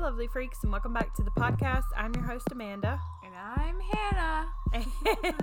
[0.00, 1.84] lovely freaks, and welcome back to the podcast.
[1.94, 2.98] I'm your host, Amanda.
[3.22, 4.48] And I'm Hannah.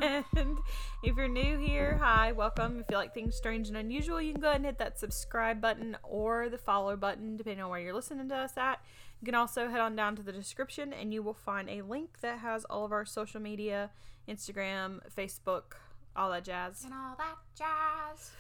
[0.36, 0.58] And
[1.04, 2.80] if you're new here, hi, welcome.
[2.80, 5.62] If you like things strange and unusual, you can go ahead and hit that subscribe
[5.62, 8.82] button or the follow button, depending on where you're listening to us at.
[9.22, 12.22] You can also head on down to the description, and you will find a link
[12.22, 13.92] that has all of our social media
[14.28, 15.76] Instagram, Facebook,
[16.16, 16.84] all that jazz.
[16.84, 18.32] And all that jazz.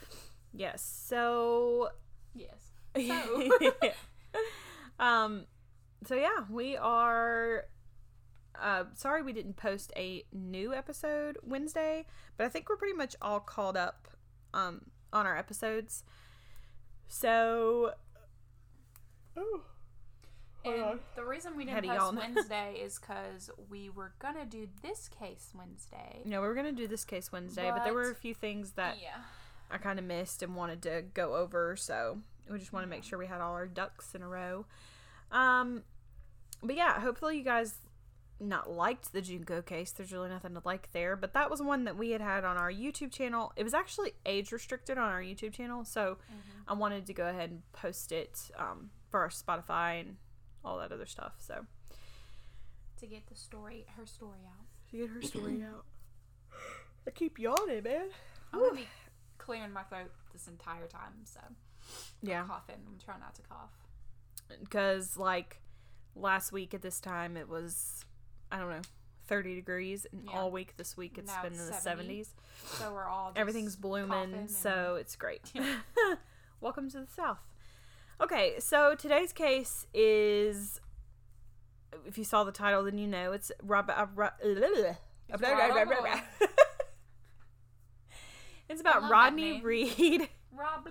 [0.52, 1.90] Yes, so
[2.34, 2.72] Yes.
[3.08, 4.42] So.
[5.00, 5.46] um
[6.06, 7.66] so yeah we are
[8.62, 12.06] uh sorry we didn't post a new episode wednesday
[12.38, 14.08] but i think we're pretty much all called up
[14.54, 14.82] um
[15.14, 16.04] on our episodes
[17.08, 17.92] so
[19.38, 19.62] oh
[20.66, 21.00] And on.
[21.16, 22.16] the reason we didn't to post.
[22.18, 26.22] Wednesday is because we were gonna do this case Wednesday.
[26.26, 28.98] No, we were gonna do this case wednesday but, there were a few things that
[29.02, 29.22] yeah.
[29.72, 33.04] I kind of missed and wanted to go over, so we just want to make
[33.04, 34.66] sure we had all our ducks in a row.
[35.32, 35.84] Um,
[36.64, 37.76] but yeah, hopefully you guys
[38.40, 39.92] not liked the Junko case.
[39.92, 42.56] There's really nothing to like there, but that was one that we had had on
[42.58, 43.52] our YouTube channel.
[43.56, 46.70] It was actually age restricted on our YouTube channel, so Mm-hmm.
[46.70, 50.18] I wanted to go ahead and post it um, for our Spotify and
[50.66, 51.34] all that other stuff.
[51.40, 51.66] So
[53.00, 54.66] To get the story, her story out.
[54.92, 55.86] to get her story out.
[57.08, 58.08] I keep yawning, man.
[58.54, 58.88] I'm gonna be
[59.38, 61.40] clearing my throat this entire time, so
[62.22, 62.44] Yeah.
[62.44, 62.76] coughing.
[62.86, 63.72] I'm trying not to cough.
[64.60, 65.62] Because like
[66.16, 68.06] last week at this time it was
[68.52, 68.82] I don't know
[69.28, 70.38] 30 degrees and Yeah.
[70.40, 72.22] all week this week it's Now been it's in the 70.
[72.22, 72.28] 70s.
[72.78, 75.52] So we're all Everything's blooming, and- so it's great.
[76.62, 77.40] Welcome to the South.
[78.22, 80.80] Okay, so today's case is
[82.06, 84.32] if you saw the title then you know it's Rob, uh, It's Rob-
[88.70, 89.62] It's I about Rodney.
[89.62, 90.28] Reed.
[90.52, 90.90] Rob.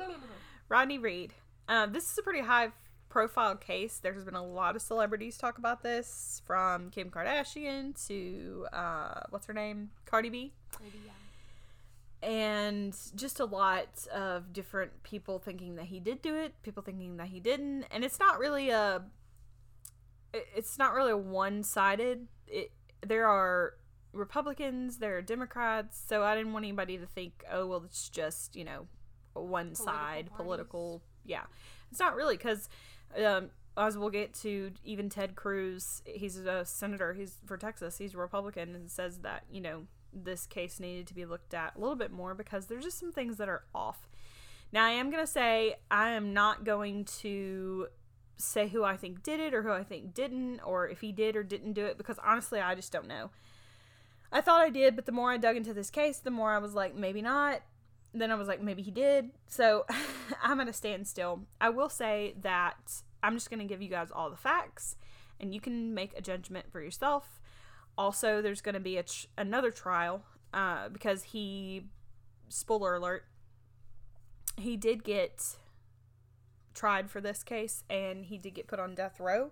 [0.68, 1.34] Rodney Reed.
[1.68, 2.70] Um, this is a pretty high
[3.16, 3.98] profile case.
[4.02, 9.46] There's been a lot of celebrities talk about this, from Kim Kardashian to uh, what's
[9.46, 12.30] her name, Cardi B, Pretty young.
[12.30, 17.16] and just a lot of different people thinking that he did do it, people thinking
[17.16, 19.02] that he didn't, and it's not really a.
[20.34, 22.26] It's not really one-sided.
[22.46, 22.70] It
[23.00, 23.74] there are
[24.12, 28.54] Republicans, there are Democrats, so I didn't want anybody to think, oh well, it's just
[28.54, 28.88] you know
[29.32, 31.02] one side Political political.
[31.24, 31.44] Yeah,
[31.90, 32.68] it's not really because
[33.24, 37.14] um, as we'll get to, even Ted Cruz, he's a senator.
[37.14, 37.98] He's for Texas.
[37.98, 41.76] He's a Republican and says that you know this case needed to be looked at
[41.76, 44.08] a little bit more because there's just some things that are off.
[44.72, 47.88] Now I am gonna say I am not going to
[48.38, 51.36] say who I think did it or who I think didn't or if he did
[51.36, 53.30] or didn't do it because honestly I just don't know.
[54.32, 56.58] I thought I did, but the more I dug into this case, the more I
[56.58, 57.62] was like, maybe not.
[58.18, 59.30] Then I was like, maybe he did.
[59.46, 59.84] So
[60.42, 61.42] I'm at a standstill.
[61.60, 64.96] I will say that I'm just going to give you guys all the facts
[65.38, 67.40] and you can make a judgment for yourself.
[67.98, 70.22] Also, there's going to be a tr- another trial
[70.54, 71.86] uh, because he,
[72.48, 73.24] spoiler alert,
[74.56, 75.56] he did get
[76.74, 79.50] tried for this case and he did get put on death row.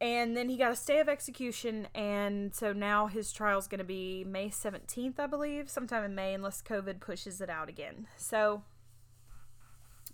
[0.00, 3.84] And then he got a stay of execution, and so now his trial's going to
[3.84, 8.06] be May 17th, I believe, sometime in May, unless COVID pushes it out again.
[8.16, 8.62] So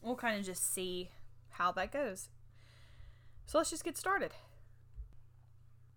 [0.01, 1.11] we'll kind of just see
[1.51, 2.29] how that goes.
[3.47, 4.31] So let's just get started.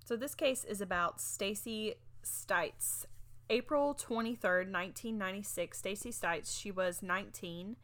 [0.03, 3.05] So this case is about Stacy Stites.
[3.51, 7.75] April 23rd, 1996, Stacy Stites, she was 19.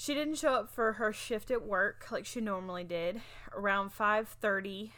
[0.00, 3.20] She didn't show up for her shift at work like she normally did.
[3.52, 4.92] Around 5:30,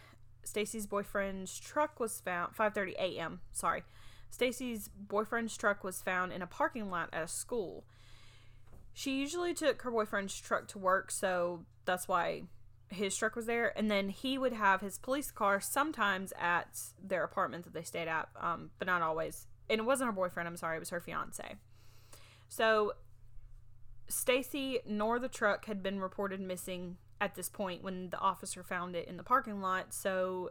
[0.44, 3.40] Stacy's boyfriend's truck was found 5:30 a.m.
[3.50, 3.82] Sorry.
[4.28, 7.84] Stacy's boyfriend's truck was found in a parking lot at a school.
[8.92, 12.42] She usually took her boyfriend's truck to work, so that's why
[12.90, 13.76] his truck was there.
[13.78, 18.06] And then he would have his police car sometimes at their apartment that they stayed
[18.06, 19.46] at, um, but not always.
[19.70, 20.46] And it wasn't her boyfriend.
[20.46, 21.56] I'm sorry, it was her fiance.
[22.48, 22.92] So
[24.10, 28.96] Stacy nor the truck had been reported missing at this point when the officer found
[28.96, 29.94] it in the parking lot.
[29.94, 30.50] So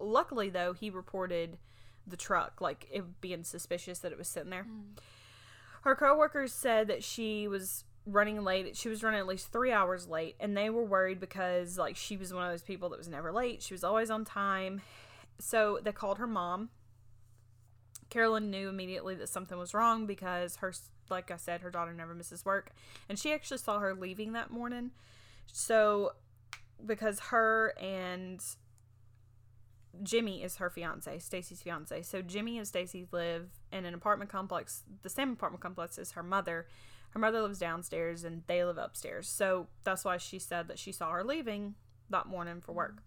[0.00, 1.58] luckily though, he reported
[2.06, 4.64] the truck like it being suspicious that it was sitting there.
[4.64, 4.98] Mm.
[5.82, 8.76] Her coworkers said that she was running late.
[8.76, 12.16] She was running at least 3 hours late and they were worried because like she
[12.16, 13.62] was one of those people that was never late.
[13.62, 14.82] She was always on time.
[15.38, 16.70] So they called her mom.
[18.10, 20.72] Carolyn knew immediately that something was wrong because her
[21.10, 22.72] like I said, her daughter never misses work.
[23.08, 24.90] And she actually saw her leaving that morning.
[25.52, 26.12] So,
[26.84, 28.42] because her and
[30.02, 32.02] Jimmy is her fiance, Stacy's fiance.
[32.02, 36.22] So, Jimmy and Stacy live in an apartment complex, the same apartment complex as her
[36.22, 36.66] mother.
[37.10, 39.28] Her mother lives downstairs and they live upstairs.
[39.28, 41.74] So, that's why she said that she saw her leaving
[42.10, 43.02] that morning for work.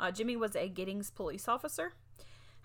[0.00, 1.94] Uh, Jimmy was a Giddings police officer.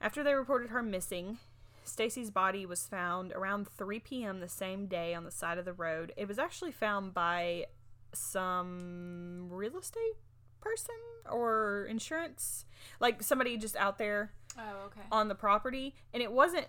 [0.02, 1.38] After they reported her missing,
[1.86, 4.40] Stacy's body was found around 3 p.m.
[4.40, 6.14] the same day on the side of the road.
[6.18, 7.66] It was actually found by
[8.14, 10.16] some real estate
[10.62, 10.96] person
[11.30, 12.66] or insurance,
[13.00, 15.02] like somebody just out there Oh, okay.
[15.12, 16.68] on the property, and it wasn't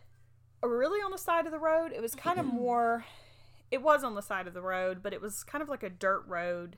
[0.63, 1.93] really on the side of the road.
[1.95, 3.05] It was kind of more.
[3.71, 5.91] It was on the side of the road, but it was kind of like a
[5.91, 6.77] dirt road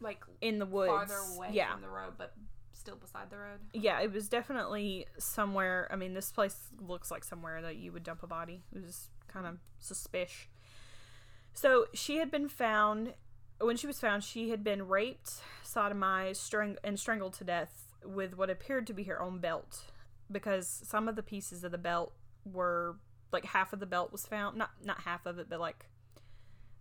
[0.00, 0.88] like in the woods.
[0.90, 2.34] farther away yeah, from the road, but
[2.90, 3.60] still beside the road.
[3.72, 4.00] yeah.
[4.00, 5.88] It was definitely somewhere.
[5.90, 8.62] I mean, this place looks like somewhere that you would dump a body.
[8.74, 10.48] It was kind of suspicious.
[11.52, 13.14] So she had been found.
[13.60, 15.32] When she was found, she had been raped,
[15.64, 19.84] sodomized, strang- and strangled to death with what appeared to be her own belt,
[20.32, 22.14] because some of the pieces of the belt
[22.46, 22.96] were
[23.32, 24.56] like half of the belt was found.
[24.56, 25.86] Not not half of it, but like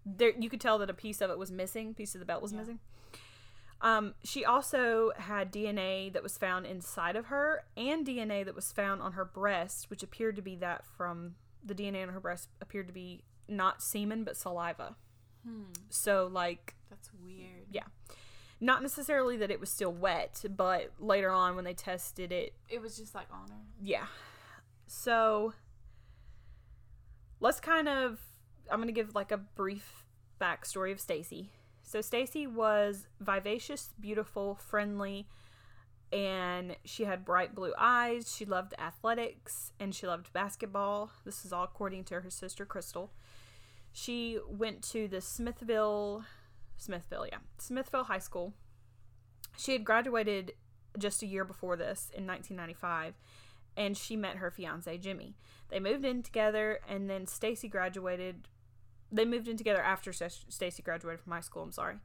[0.05, 1.93] there you could tell that a piece of it was missing.
[1.93, 2.59] Piece of the belt was Yeah.
[2.59, 2.79] missing.
[3.81, 8.71] Um, she also had DNA that was found inside of her and DNA that was
[8.73, 12.49] found on her breast, which appeared to be that from the DNA on her breast
[12.61, 14.95] appeared to be not semen but saliva.
[15.47, 15.63] Hmm.
[15.89, 17.67] So like That's weird.
[17.71, 17.83] Yeah.
[18.59, 22.81] not necessarily that it was still wet, but later on when they tested it, It
[22.81, 23.63] was just like on her.
[23.81, 24.07] yeah.
[24.87, 25.53] So
[27.39, 28.19] let's kind of
[28.69, 30.03] I'm going to give like a brief
[30.39, 31.49] backstory of Stacy.
[31.89, 35.25] So Stacy was vivacious, beautiful, friendly,
[36.13, 38.31] and she had bright blue eyes.
[38.37, 41.09] She loved athletics and she loved basketball.
[41.25, 43.11] This is all according to her sister Crystal.
[43.91, 46.25] She went to the Smithville
[46.77, 47.39] Smithville, yeah.
[47.57, 48.53] Smithville High School.
[49.57, 50.53] She had graduated
[50.99, 53.15] just a year before this in 1995
[53.75, 55.33] and she met her fiance Jimmy.
[55.69, 58.47] They moved in together and then Stacy graduated
[59.11, 61.95] they moved in together after Stacy graduated from high school, I'm sorry.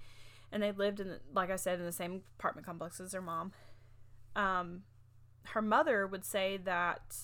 [0.52, 3.52] And they lived in like I said in the same apartment complex as her mom.
[4.36, 4.82] Um
[5.48, 7.16] her mother would say that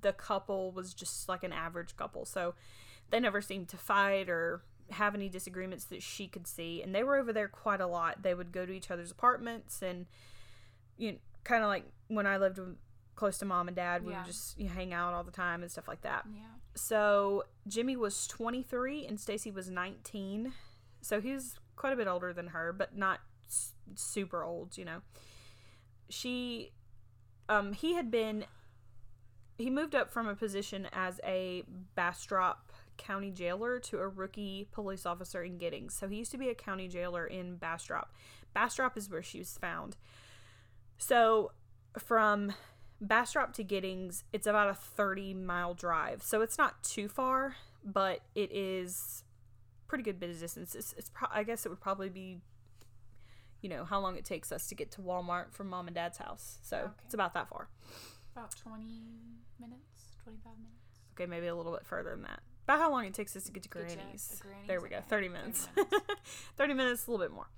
[0.00, 2.24] the couple was just like an average couple.
[2.24, 2.54] So
[3.10, 7.02] they never seemed to fight or have any disagreements that she could see and they
[7.02, 8.22] were over there quite a lot.
[8.22, 10.06] They would go to each other's apartments and
[10.96, 12.76] you know, kind of like when I lived with,
[13.18, 14.18] close to mom and dad, we Yeah.
[14.20, 16.24] would just you know, hang out all the time and stuff like that.
[16.32, 16.42] Yeah.
[16.76, 20.52] So Jimmy was 23 and Stacy was 19.
[21.00, 24.84] So he was quite a bit older than her, but not s- super old, you
[24.84, 25.02] know.
[26.08, 26.72] She
[27.48, 28.44] um he had been
[29.56, 31.64] he moved up from a position as a
[31.96, 35.94] Bastrop County jailer to a rookie police officer in Giddings.
[35.94, 38.12] So he used to be a county jailer in Bastrop.
[38.54, 39.96] Bastrop is where she was found.
[40.98, 41.50] So
[41.98, 42.52] from
[43.00, 46.22] Bastrop to Giddings, it's about a 30 mile drive.
[46.22, 49.22] So it's not too far, but it is
[49.86, 50.74] pretty good bit of distance.
[50.74, 52.40] It's, it's pro- I guess it would probably be,
[53.62, 56.18] you know, how long it takes us to get to Walmart from mom and dad's
[56.18, 56.58] house.
[56.62, 56.92] So Okay.
[57.04, 57.68] it's about that far.
[58.36, 58.82] About 20
[59.60, 60.74] minutes, 25 minutes.
[61.14, 62.40] Okay, maybe a little bit further than that.
[62.64, 64.28] About how long it takes us to get to Get Granny's.
[64.28, 64.66] the Granny's?
[64.68, 64.96] There we go.
[64.96, 65.68] Okay, 30 30 minutes.
[65.74, 65.96] minutes.
[66.56, 67.48] 30 minutes, a little bit more.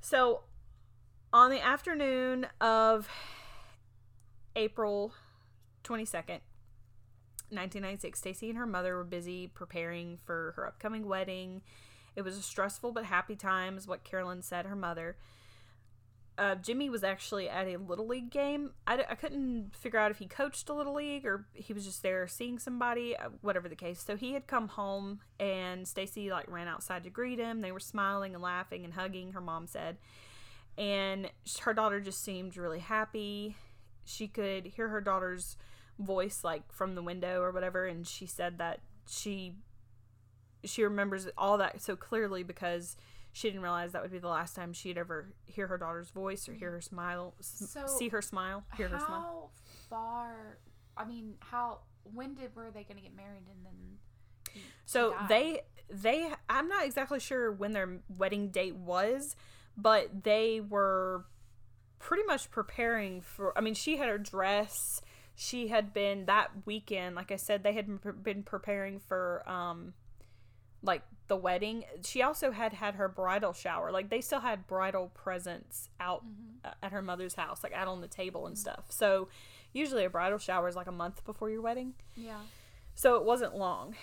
[0.00, 0.42] So,
[1.32, 3.08] on the afternoon of
[4.56, 5.12] April
[5.84, 6.40] 22nd,
[7.50, 11.62] 1996, Stacy and her mother were busy preparing for her upcoming wedding.
[12.16, 15.16] It was a stressful but happy time, is what Carolyn said, her mother.
[16.38, 18.70] Uh, Jimmy was actually at a little league game.
[18.86, 21.84] I, d- I couldn't figure out if he coached a little league or he was
[21.84, 24.02] just there seeing somebody, uh, whatever the case.
[24.02, 27.60] So he had come home and Stacy like ran outside to greet him.
[27.60, 29.32] They were smiling and laughing and hugging.
[29.32, 29.98] Her mom said,
[30.78, 31.30] and
[31.60, 33.56] her daughter just seemed really happy.
[34.04, 35.56] She could hear her daughter's
[35.98, 39.54] voice like from the window or whatever, and she said that she
[40.64, 42.96] she remembers all that so clearly because
[43.32, 46.48] she didn't realize that would be the last time she'd ever hear her daughter's voice
[46.48, 49.20] or hear her smile, So, see her smile, hear how her smile.
[49.20, 49.50] How
[49.88, 50.58] far?
[50.96, 51.80] I mean, how?
[52.04, 53.44] When did were they going to get married?
[53.50, 53.72] And then.
[54.52, 59.34] he- he So they they I'm not exactly sure when their wedding date was,
[59.76, 61.24] but they were
[62.02, 65.00] pretty much preparing for I mean she had her dress.
[65.34, 67.88] She had been that weekend, like I said, they had
[68.22, 69.94] been preparing for um
[70.82, 71.84] like the wedding.
[72.04, 73.92] She also had had her bridal shower.
[73.92, 76.68] Like they still had bridal presents out Mhm.
[76.68, 78.86] uh, at her mother's house, like out on the table and stuff.
[78.90, 79.28] So
[79.72, 81.94] usually a bridal shower is like a month before your wedding.
[82.16, 82.40] Yeah.
[82.94, 83.94] So it wasn't long.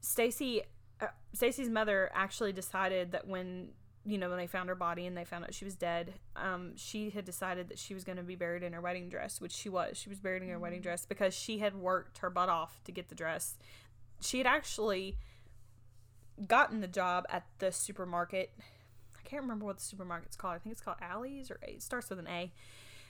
[0.00, 0.62] Stacy
[1.00, 3.70] uh, Stacy's mother actually decided that when
[4.06, 6.72] you know when they found her body and they found out she was dead, um,
[6.76, 9.52] she had decided that she was going to be buried in her wedding dress, which
[9.52, 9.96] she was.
[9.98, 12.92] She was buried in her wedding dress because she had worked her butt off to
[12.92, 13.56] get the dress.
[14.20, 15.16] She had actually
[16.46, 18.52] gotten the job at the supermarket.
[19.18, 20.54] I can't remember what the supermarket's called.
[20.54, 21.72] I think it's called Alley's or A.
[21.72, 22.52] It starts with an A.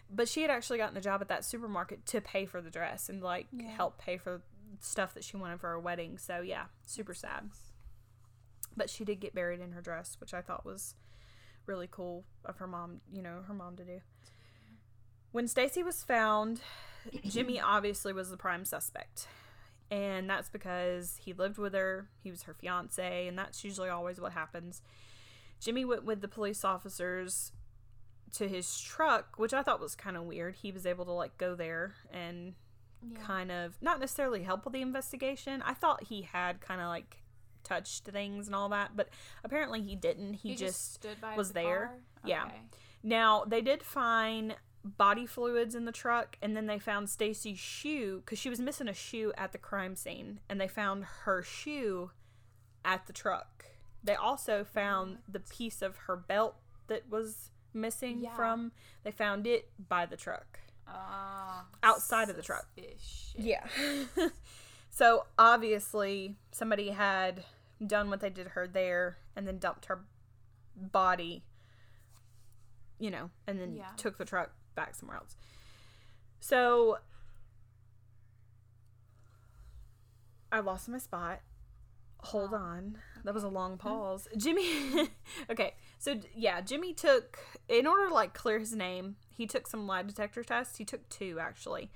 [0.09, 3.09] But she had actually gotten the job at that supermarket to pay for the dress
[3.09, 3.69] and like Yeah.
[3.71, 4.41] help pay for
[4.81, 6.17] stuff that she wanted for her wedding.
[6.19, 7.50] So yeah, super sad.
[8.76, 10.95] But she did get buried in her dress, which I thought was
[11.64, 14.00] really cool of her mom, you know, her mom to do.
[15.33, 16.61] When Stacy was found,
[17.25, 19.28] Jimmy obviously was the prime suspect.
[19.90, 24.21] And that's because he lived with her, he was her fiance, and that's usually always
[24.21, 24.83] what happens.
[25.61, 27.52] Jimmy went with the police officers
[28.33, 30.56] to his truck, which I thought was kind of weird.
[30.56, 32.54] He was able to like go there and
[33.09, 33.18] Yeah.
[33.21, 35.62] kind of not necessarily help with the investigation.
[35.62, 37.18] I thought he had kind of like
[37.66, 39.08] touched things and all that, but
[39.44, 40.35] apparently he didn't.
[40.35, 41.87] He, just, stood by was the there.
[41.87, 41.94] car?
[42.25, 42.49] Yeah.
[43.02, 48.23] Now they did find body fluids in the truck, and then they found Stacy's shoe
[48.25, 52.11] because she was missing a shoe at the crime scene, and they found her shoe
[52.85, 53.64] at the truck.
[54.04, 56.54] They also found the piece of her belt
[56.87, 58.35] that was missing Yeah.
[58.37, 58.70] from.
[59.02, 60.61] They found it by the truck.
[60.88, 62.68] Ah, Outside of the truck.
[63.37, 63.66] Yeah.
[64.90, 67.44] so obviously somebody had
[67.85, 70.04] done what they did to her there and then dumped her
[70.76, 71.45] body,
[72.99, 73.90] you know, and then Yeah.
[73.97, 75.37] took the truck back somewhere else.
[76.40, 76.99] So
[80.52, 81.40] I lost my spot.
[82.21, 82.99] Hold Oh, on.
[83.25, 84.28] That was a long pause.
[84.37, 85.09] Jimmy
[85.50, 85.75] Okay.
[85.99, 90.02] So yeah, Jimmy took in order to like clear his name, he took some lie
[90.02, 90.78] detector tests.
[90.78, 91.90] He took two actually.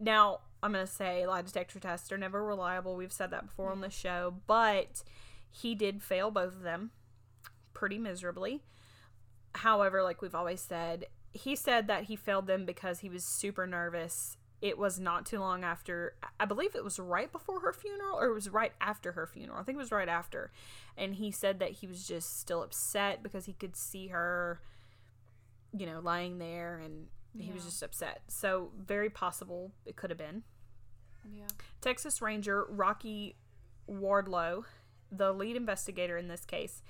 [0.00, 2.96] Now, I'm going to say lie detector tests are never reliable.
[2.96, 5.02] We've said that before on the show, but
[5.50, 6.90] he did fail both of them
[7.74, 8.62] pretty miserably.
[9.56, 13.66] However, like we've always said, he said that he failed them because he was super
[13.66, 14.38] nervous.
[14.62, 18.28] It was not too long after, I believe it was right before her funeral or
[18.28, 19.60] it was right after her funeral.
[19.60, 20.50] I think it was right after.
[20.96, 24.62] And he said that he was just still upset because he could see her,
[25.76, 28.22] you know, lying there and he was just upset.
[28.28, 30.44] So, very possible it could have been.
[31.32, 31.46] Yeah.
[31.80, 33.36] Texas Ranger Rocky
[33.90, 34.64] Wardlow,
[35.12, 36.82] the lead investigator in this case,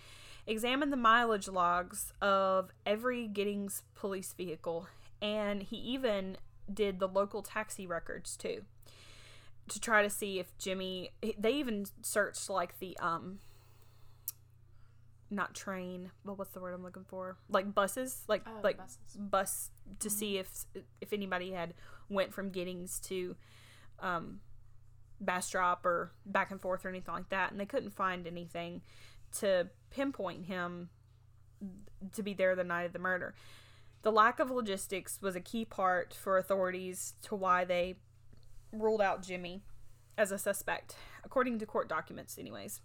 [0.47, 4.89] examined the mileage logs of every Giddings police vehicle,
[5.21, 6.37] and he even
[6.73, 8.65] did the local taxi records too
[9.69, 11.11] to try to see if Jimmy.
[11.39, 13.39] They even searched like the um.
[15.31, 17.37] Not train, but what's the word I'm looking for?
[17.49, 18.99] Like buses, like Oh, like buses.
[19.17, 20.67] bus to see if
[21.01, 21.75] if anybody had
[22.09, 23.35] went from Giddings to
[24.01, 24.41] um,
[25.21, 28.83] Bastrop or back and forth or anything like that, and they couldn't find anything
[29.39, 30.91] to pinpoint him
[32.13, 33.35] to be there the night of the murder.
[34.03, 37.97] The lack of logistics was a key part for authorities to why they
[38.71, 39.63] ruled out Jimmy
[40.19, 42.81] as a suspect, according to court documents, anyways.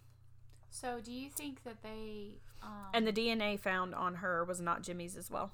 [0.70, 2.40] So, do you think that they?
[2.62, 5.52] Um, And the DNA found on her was not Jimmy's as well.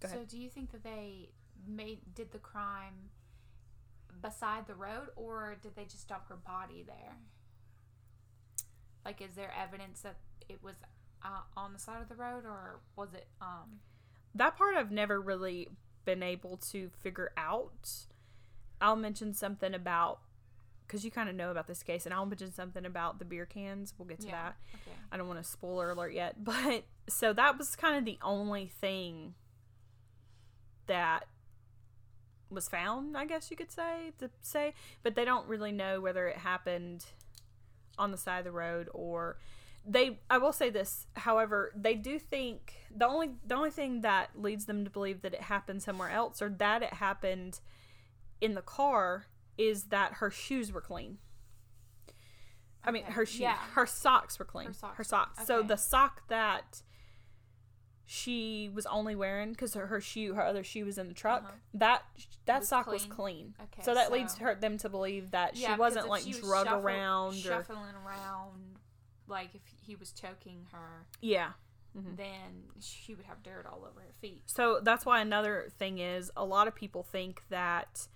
[0.00, 1.28] Go so, do you think that they
[1.66, 3.10] made did the crime
[4.22, 7.16] beside the road, or did they just dump her body there?
[9.04, 10.16] Like, is there evidence that
[10.48, 10.76] it was
[11.24, 13.26] uh, on the side of the road, or was it?
[13.40, 13.80] Um,
[14.34, 15.68] that part I've never really
[16.04, 17.88] been able to figure out.
[18.80, 20.20] I'll mention something about
[20.86, 23.46] because you kind of know about this case, and I'll mention something about the beer
[23.46, 23.94] cans.
[23.96, 24.32] We'll get to Yeah.
[24.42, 24.56] that.
[24.74, 24.96] okay.
[25.12, 28.66] I don't want to spoiler alert yet, but so that was kind of the only
[28.66, 29.34] thing
[30.86, 31.24] that
[32.50, 36.26] was found, I guess you could say to say, but they don't really know whether
[36.28, 37.04] it happened
[37.98, 39.38] on the side of the road or
[39.86, 44.30] they I will say this, however, they do think the only the only thing that
[44.34, 47.60] leads them to believe that it happened somewhere else or that it happened
[48.40, 49.26] in the car
[49.56, 51.18] is that her shoes were clean.
[52.82, 53.56] I mean, her shoes, yeah.
[53.72, 54.68] her socks were clean.
[54.68, 54.96] Her socks.
[54.96, 55.46] Her socks.
[55.46, 56.82] So the sock that
[58.12, 61.42] she was only wearing because her, her shoe, her other shoe was in the truck.
[61.44, 61.52] Uh-huh.
[61.74, 62.02] That
[62.46, 63.14] that Was sock was clean?
[63.14, 63.54] clean.
[63.62, 66.40] Okay, so that leads so- her them to believe that she wasn't like she was
[66.40, 68.78] drug shuffle- around or shuffling around,
[69.28, 71.50] like if he was choking her, yeah.
[71.96, 72.16] Mhm.
[72.16, 74.42] then she would have dirt all over her feet.
[74.46, 78.08] So that's why another thing is a lot of people think that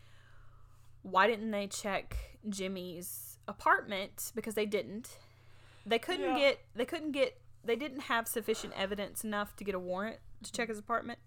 [1.03, 2.17] why didn't they check
[2.49, 5.19] Jimmy's apartment because they didn't.
[5.87, 6.39] They couldn't Yeah.
[6.39, 10.53] get they couldn't get they didn't have sufficient evidence enough to get a warrant to
[10.53, 11.19] check his apartment.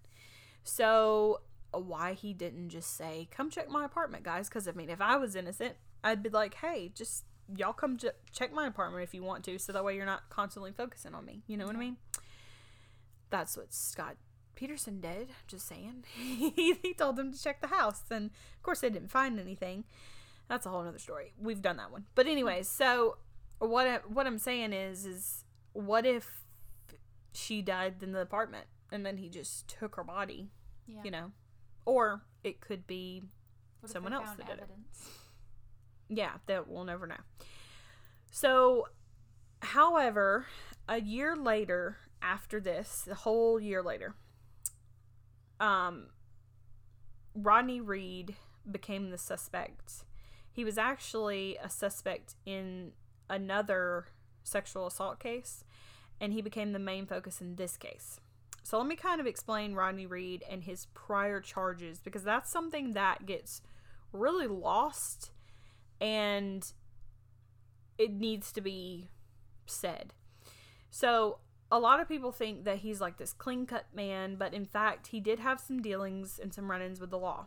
[0.62, 1.40] So
[1.74, 5.00] uh, why he didn't just say, "Come check my apartment, guys?" Because I mean, if
[5.00, 9.14] I was innocent, I'd be like, "Hey, just y'all come j- check my apartment if
[9.14, 11.76] you want to, so that way you're not constantly focusing on me." You know what
[11.76, 11.96] I mean?
[13.30, 14.16] That's what Scott
[14.54, 15.30] Peterson did.
[15.46, 19.10] Just saying, he, he told them to check the house, and of course they didn't
[19.10, 19.84] find anything.
[20.48, 21.34] That's a whole other story.
[21.38, 23.18] We've done that one, but anyways, so
[23.58, 25.44] what I, what I'm saying is, is
[25.86, 26.42] what if
[27.32, 30.50] she died in the apartment and then he just took her body,
[30.86, 31.02] Yeah.
[31.04, 31.32] you know.
[31.84, 33.22] Or it could be
[33.80, 34.68] What someone else that did it.
[36.08, 37.20] yeah, that we'll never know.
[38.30, 38.88] So,
[39.62, 40.46] however,
[40.88, 44.14] a year later, after this, the whole year later,
[45.60, 46.08] um,
[47.34, 48.36] Rodney Reed
[48.70, 50.04] became the suspect.
[50.50, 52.92] He was actually a suspect in
[53.30, 54.06] another
[54.42, 55.64] sexual assault case,
[56.20, 58.20] and he became the main focus in this case.
[58.62, 62.92] So let me kind of explain Rodney Reed and his prior charges because that's something
[62.92, 63.62] that gets
[64.12, 65.30] really lost
[66.00, 66.70] and
[67.96, 69.08] it needs to be
[69.66, 70.14] said.
[70.90, 71.38] So,
[71.70, 75.08] a lot of people think that he's like this clean cut man, but in fact,
[75.08, 77.46] he did have some dealings and some run ins with the law.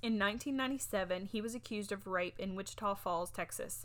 [0.00, 3.84] In 1997, he was accused of rape in Wichita Falls, Texas.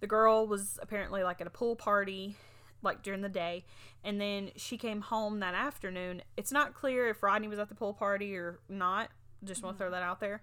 [0.00, 2.36] The girl was apparently like at a pool party,
[2.84, 3.64] like during the day,
[4.04, 6.22] and then she came home that afternoon.
[6.36, 9.10] It's not clear if Rodney was at the pool party or not.
[9.42, 9.94] Just want to throw mm-hmm.
[9.94, 10.42] that out there.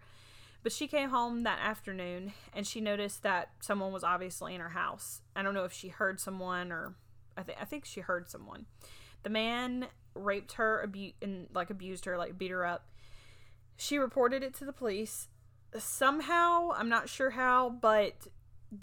[0.64, 4.70] But she came home that afternoon and she noticed that someone was obviously in her
[4.70, 5.22] house.
[5.36, 6.94] I don't know if she heard someone or
[7.36, 8.66] I think I think she heard someone.
[9.24, 12.88] The man raped her, abu- and like abused her, like beat her up.
[13.76, 15.28] She reported it to the police.
[15.78, 18.28] Somehow, I'm not sure how, but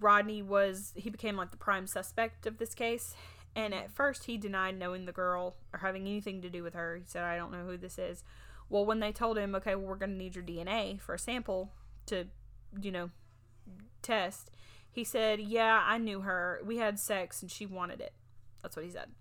[0.01, 3.15] Rodney was he became like the prime suspect of this case.
[3.59, 6.95] And at first, he denied knowing the girl or having anything to do with her.
[6.95, 8.23] He said, "I don't know who this is."
[8.69, 11.19] Well, when they told him, "Okay, well, we're going to need your DNA for a
[11.19, 11.75] sample
[12.07, 12.29] to,
[12.81, 13.11] you know,
[14.01, 14.53] test,"
[14.89, 16.61] he said, "Yeah, I knew her.
[16.63, 18.15] We had sex, and she wanted it."
[18.63, 19.13] That's what he said.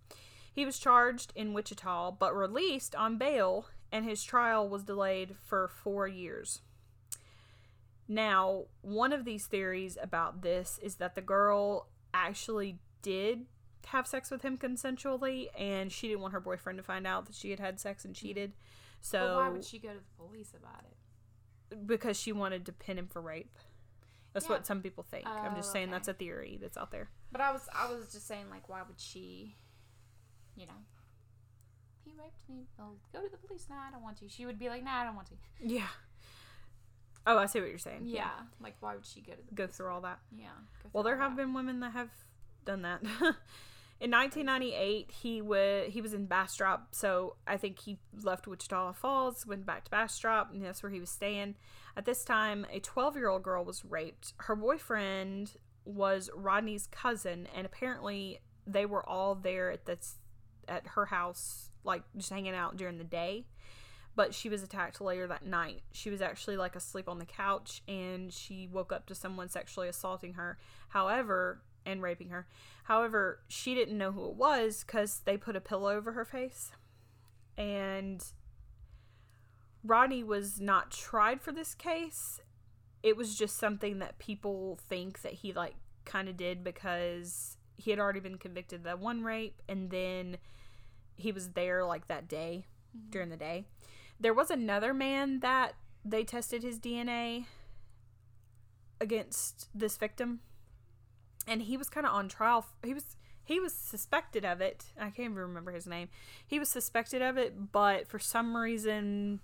[0.53, 5.67] He was charged in Wichita, but released on bail, and his trial was delayed for
[5.67, 6.61] four years.
[8.07, 13.47] Now, one of these theories about this is that the girl actually did
[13.87, 17.35] have sex with him consensually, and she didn't want her boyfriend to find out that
[17.35, 18.53] she had had sex and cheated.
[19.01, 20.93] So, But why would she go to the police about it?
[21.85, 23.57] because she wanted to pin him for rape.
[24.33, 24.53] That's Yeah.
[24.53, 25.27] what some people think.
[25.27, 25.91] I'm just Oh, saying okay.
[25.91, 27.09] that's a theory that's out there.
[27.31, 29.57] But I was I was just saying like why would she,
[30.55, 30.85] you know,
[32.05, 32.67] he raped me.
[32.77, 33.67] Well, go to the police.
[33.69, 34.29] Nah, I don't want to.
[34.29, 35.33] She would be like, Nah, I don't want to.
[35.59, 35.87] Yeah.
[37.25, 38.03] Oh, I see what you're saying.
[38.05, 38.29] Yeah.
[38.61, 40.19] Like why would she go to the Go through all that.
[40.31, 40.47] Yeah.
[40.93, 41.41] Well, there have that.
[41.43, 42.11] been women that have
[42.63, 43.01] done that.
[43.99, 49.45] in 1998, he was he was in Bastrop, so I think he left Wichita Falls,
[49.47, 51.55] went back to Bastrop, and that's where he was staying.
[51.95, 54.33] At this time, a 12 year old girl was raped.
[54.37, 60.17] Her boyfriend was Rodney's cousin, and apparently they were all there at this
[60.67, 63.45] at her house, like just hanging out during the day.
[64.15, 65.81] But she was attacked later that night.
[65.91, 69.87] She was actually like asleep on the couch, and she woke up to someone sexually
[69.87, 70.59] assaulting her.
[70.89, 72.45] However, and raping her.
[72.83, 76.71] However, she didn't know who it was because they put a pillow over her face.
[77.57, 78.23] And
[79.83, 82.41] Rodney was not tried for this case.
[83.01, 87.91] It was just something that people think that he like kind of did because he
[87.91, 90.37] had already been convicted of that one rape and then
[91.15, 93.09] he was there like that day mm-hmm.
[93.09, 93.65] during the day.
[94.19, 97.45] There was another man that they tested his DNA
[98.99, 100.39] against this victim
[101.47, 102.65] and he was kind of on trial.
[102.83, 104.85] He was he was suspected of it.
[104.97, 106.09] I can't even remember his name.
[106.45, 109.39] He was suspected of it, but for some reason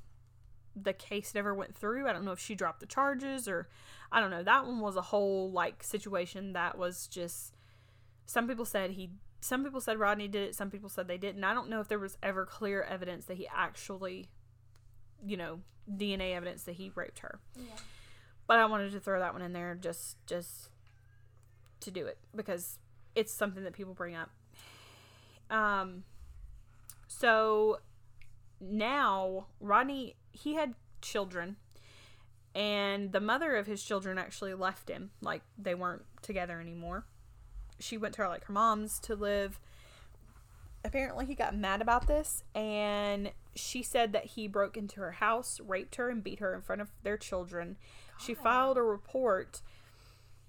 [0.76, 2.08] the case never went through.
[2.08, 3.70] I don't know if she dropped the charges or
[4.12, 4.44] I don't know.
[4.44, 7.54] That one was a whole like situation that was just
[8.26, 11.44] some people said he some people said Rodney did it, some people said they didn't.
[11.44, 14.30] I don't know if there was ever clear evidence that he actually
[15.26, 17.40] you know, DNA evidence that he raped her.
[17.56, 17.76] Yeah.
[18.48, 20.70] But I wanted to throw that one in there just just
[21.84, 22.80] to do it because
[23.16, 24.30] it's something that people bring up.
[25.50, 26.04] Um
[27.08, 27.80] so
[28.60, 31.58] now Rodney he had children
[32.56, 37.06] and the mother of his children actually left him like they weren't together anymore.
[37.80, 39.60] She went to her like her mom's to live.
[40.86, 45.60] Apparently he got mad about this and she said that he broke into her house,
[45.66, 47.78] raped her and beat her in front of their children.
[48.20, 49.62] She filed a report.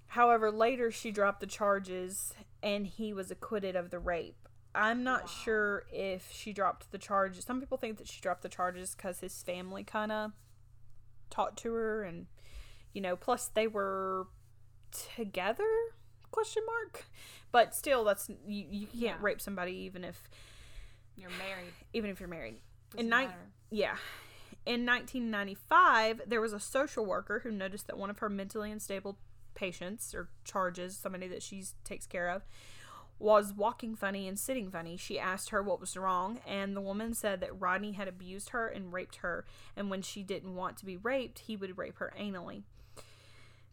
[0.07, 4.47] However, later she dropped the charges and he was acquitted of the rape.
[4.73, 5.27] I'm not Wow.
[5.27, 7.45] sure if she dropped the charges.
[7.45, 10.31] Some people think that she dropped the charges because his family kind of
[11.29, 12.27] talked to her, and
[12.93, 14.27] you know, plus they were
[14.91, 15.67] together?
[16.31, 17.05] Question mark.
[17.51, 18.65] But still, that's you.
[18.69, 19.17] You can't Yeah.
[19.21, 20.29] rape somebody even if
[21.15, 21.73] You're married.
[21.93, 22.61] even if you're married.
[22.91, 23.51] Doesn't night- matter.
[23.69, 23.97] Yeah.
[24.65, 29.17] In 1995, there was a social worker who noticed that one of her mentally unstable
[29.55, 32.43] patients or charges, somebody that she takes care of,
[33.17, 34.97] was walking funny and sitting funny.
[34.97, 38.67] She asked her what was wrong, and the woman said that Rodney had abused her
[38.67, 42.13] and raped her, and when she didn't want to be raped, he would rape her
[42.19, 42.63] anally.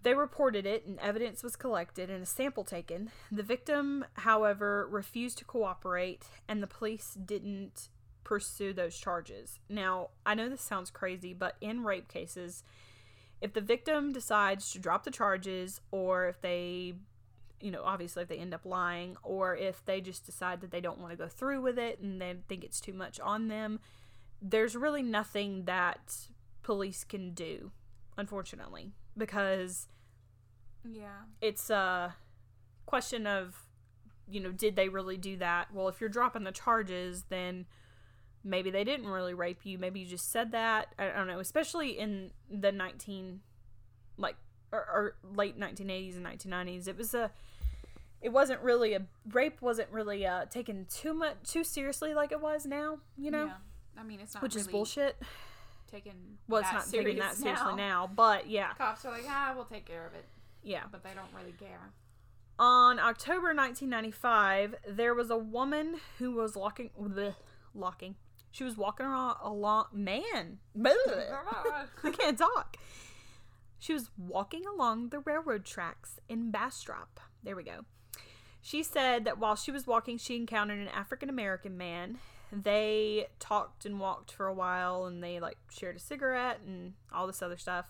[0.03, 3.11] They reported it, and evidence was collected and a sample taken.
[3.31, 7.88] The victim, however, refused to cooperate, and the police didn't
[8.25, 9.59] pursue those charges.
[9.68, 12.64] Now, I know this sounds crazy, but in rape cases,
[13.42, 16.94] if the victim decides to drop the charges, or if they,
[17.61, 20.81] you know, obviously if they end up lying, or if they just decide that they
[20.81, 23.81] don't want to go through with it and they think it's too much on them,
[24.40, 26.16] there's really nothing that
[26.62, 27.72] police can do,
[28.16, 29.88] unfortunately, because
[30.85, 31.22] Yeah.
[31.40, 32.14] it's a
[32.87, 33.68] question of
[34.28, 37.66] you know did they really do that well if you're dropping the charges then
[38.44, 41.98] maybe they didn't really rape you maybe you just said that i don't know especially
[41.98, 43.40] in the 19
[44.16, 44.37] like
[44.72, 47.31] or, or late 1980s and 1990s it was a
[48.20, 49.02] it wasn't really a
[49.33, 53.46] rape wasn't really uh taken too much too seriously like it was now you know
[53.46, 53.52] Yeah.
[53.98, 55.20] I mean, it's not which is bullshit
[55.90, 56.38] taken.
[56.48, 59.66] well it's not taken that serious seriously now but yeah Cops are like, ah, we'll
[59.66, 60.24] take care of it,
[60.62, 61.90] yeah but they don't really care.
[62.59, 67.35] On October 1995, there was a woman who was locking, bleh,
[67.74, 68.14] locking.
[68.52, 69.86] She was walking around along.
[69.92, 70.58] Man,
[72.04, 72.76] I can't talk.
[73.78, 77.18] She was walking along the railroad tracks in Bastrop.
[77.42, 77.80] There we go.
[78.60, 82.18] She said that while she was walking, she encountered an African American man.
[82.52, 87.26] They talked and walked for a while, and they like shared a cigarette and all
[87.26, 87.86] this other stuff.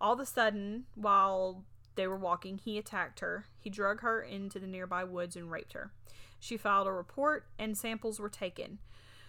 [0.00, 1.64] All of a sudden, while
[1.96, 3.46] they were walking, he attacked her.
[3.58, 5.90] He drug her into the nearby woods and raped her.
[6.38, 8.78] She filed a report, and samples were taken.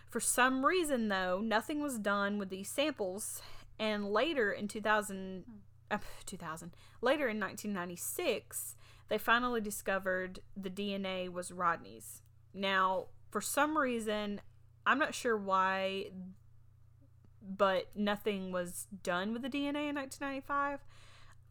[0.09, 3.41] For some reason, though, nothing was done with these samples,
[3.77, 5.43] and later in 2000,
[5.91, 8.75] uh, 2000, later in 1996,
[9.07, 12.21] they finally discovered the DNA was Rodney's.
[12.53, 14.41] Now, for some reason,
[14.85, 16.11] I'm not sure why,
[17.41, 20.79] but nothing was done with the DNA in 1995.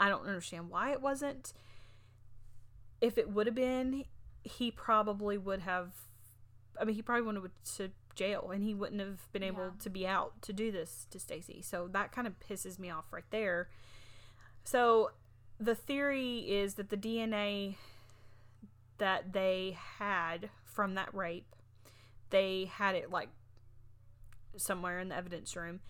[0.00, 1.52] I don't understand why it wasn't.
[3.00, 4.04] If it would have been,
[4.42, 5.92] he probably would have.
[6.80, 9.70] I mean, he probably wanted to jail, and he wouldn't have been able Yeah.
[9.80, 11.62] to be out to do this to Stacy.
[11.62, 13.70] So that kind of pisses me off right there.
[14.64, 15.12] So
[15.58, 17.78] the theory is that the DNA
[18.98, 21.54] that they had from that rape,
[22.30, 23.30] they had it like
[24.56, 25.80] somewhere in the evidence room,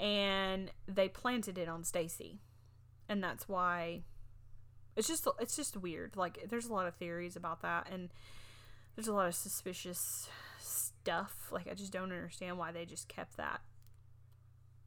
[0.00, 2.40] and they planted it on Stacy
[3.08, 4.02] and that's why
[4.96, 8.10] it's just it's just weird like there's a lot of theories about that and
[8.94, 10.28] there's a lot of suspicious
[11.06, 13.60] stuff like i just don't understand why they just kept that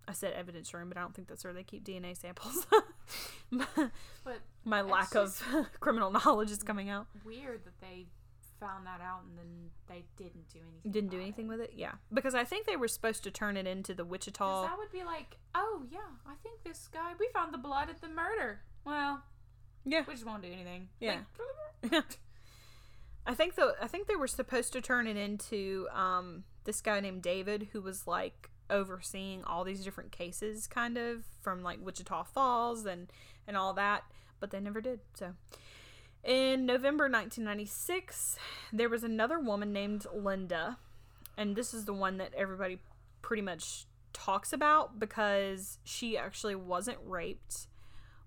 [0.08, 2.68] i said evidence room but i don't think that's where they keep dna samples
[3.52, 5.42] But my lack of
[5.80, 8.06] criminal knowledge is coming out weird that they
[8.60, 10.92] found that out and then they didn't do anything.
[10.92, 11.50] didn't do anything it.
[11.50, 14.64] with it yeah because i think they were supposed to turn it into the wichita
[14.64, 17.14] that would be like, oh yeah, I think this guy.
[17.20, 18.60] We found the blood at the murder.
[18.86, 19.24] Well,
[19.86, 20.90] yeah we just won't do anything.
[21.00, 21.20] Yeah.
[21.92, 22.18] Like,
[23.30, 27.00] I think the I think they were supposed to turn it into um this guy
[27.00, 32.24] named David who was like overseeing all these different cases kind of from like Wichita
[32.24, 33.12] Falls and
[33.48, 34.04] and all that,
[34.40, 35.02] but they never did.
[35.14, 35.36] So
[36.24, 38.38] in November 1996,
[38.74, 40.80] there was another woman named Linda,
[41.38, 42.80] and this is the one that everybody
[43.22, 47.68] pretty much talks about because she actually wasn't raped,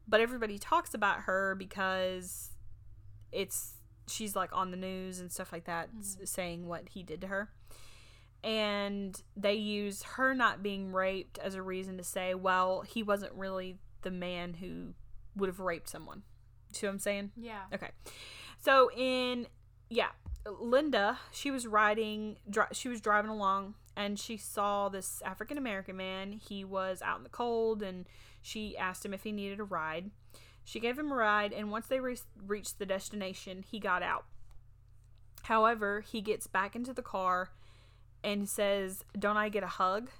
[0.07, 2.53] but everybody talks about her because
[3.33, 3.82] it's
[4.12, 6.25] she's like on the news and stuff like that s- mm-hmm.
[6.25, 7.51] saying what he did to her
[8.44, 13.33] and they use her not being raped as a reason to say well he wasn't
[13.35, 14.94] really the man who
[15.37, 16.22] would have raped someone
[16.72, 17.62] see what i'm saying yeah.
[17.72, 17.90] Okay.
[18.59, 19.46] So in
[19.90, 20.09] yeah,
[20.46, 25.96] Linda, she was riding dri- she was driving along and she saw this African American
[25.96, 26.33] man.
[26.33, 28.07] He was out in the cold and
[28.40, 30.11] she asked him if he needed a ride.
[30.64, 34.25] She gave him a ride and once they re- reached the destination, he got out.
[35.42, 37.51] However, he gets back into the car
[38.22, 40.11] and says, "Don't I get a hug?"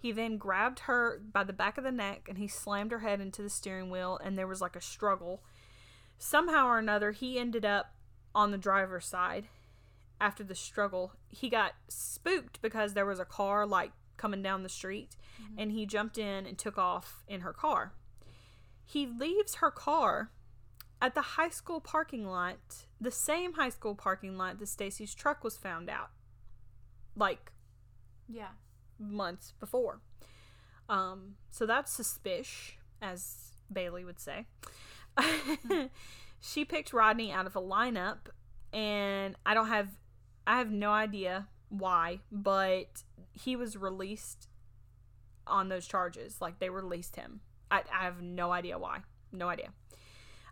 [0.00, 3.20] He then grabbed her by the back of the neck and he slammed her head
[3.20, 5.42] into the steering wheel and there was like a struggle
[6.18, 7.94] somehow or another he ended up
[8.34, 9.48] on the driver's side
[10.20, 14.68] after the struggle he got spooked because there was a car like coming down the
[14.68, 15.58] street mm-hmm.
[15.58, 17.92] and he jumped in and took off in her car
[18.88, 20.30] he leaves her car
[21.00, 25.44] at the high school parking lot the same high school parking lot that stacy's truck
[25.44, 26.10] was found out
[27.14, 27.52] like
[28.28, 28.52] Yeah.
[28.98, 30.00] months before.
[30.88, 34.46] Um, so that's suspicious, as Bailey would say.
[36.40, 38.28] she picked Rodney out of a lineup
[38.72, 39.88] and I don't have
[40.46, 44.48] I have no idea why, but he was released
[45.46, 46.40] on those charges.
[46.40, 47.40] Like they released him.
[47.70, 49.00] I, I have no idea why.
[49.32, 49.70] No idea.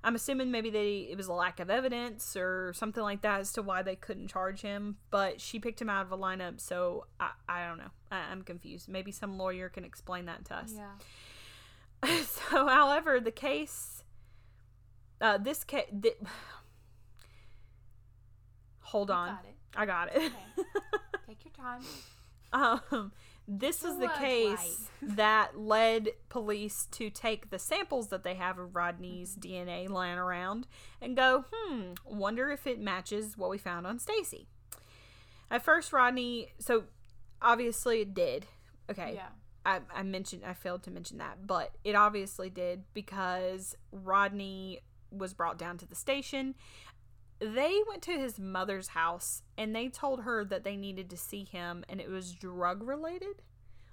[0.04, 3.52] I'm assuming maybe they it was a lack of evidence or something like that as
[3.54, 4.98] to why they couldn't charge him.
[5.10, 7.90] But she picked him out of a lineup, so I, I don't know.
[8.12, 8.88] I, I'm confused.
[8.88, 10.74] Maybe some lawyer can explain that to us.
[10.76, 12.18] Yeah.
[12.24, 14.04] so, however, the case,
[15.20, 16.18] uh, this case, th-
[18.80, 19.54] hold You on, got it.
[19.76, 20.16] I got it.
[20.16, 20.68] Okay.
[21.26, 21.82] Take your time.
[22.92, 23.12] um,
[23.48, 28.74] this is the case that led police to take the samples that they have of
[28.74, 30.66] Rodney's DNA lying around
[31.00, 34.48] and go, hmm, wonder if it matches what we found on Stacy.
[35.50, 36.84] At first, Rodney, so
[37.40, 38.46] obviously it did.
[38.90, 39.12] Okay.
[39.14, 39.28] Yeah.
[39.64, 44.80] I, I mentioned I failed to mention that, but it obviously did because Rodney
[45.10, 46.54] was brought down to the station.
[47.38, 51.44] They went to his mother's house and they told her that they needed to see
[51.44, 53.42] him and it was drug related,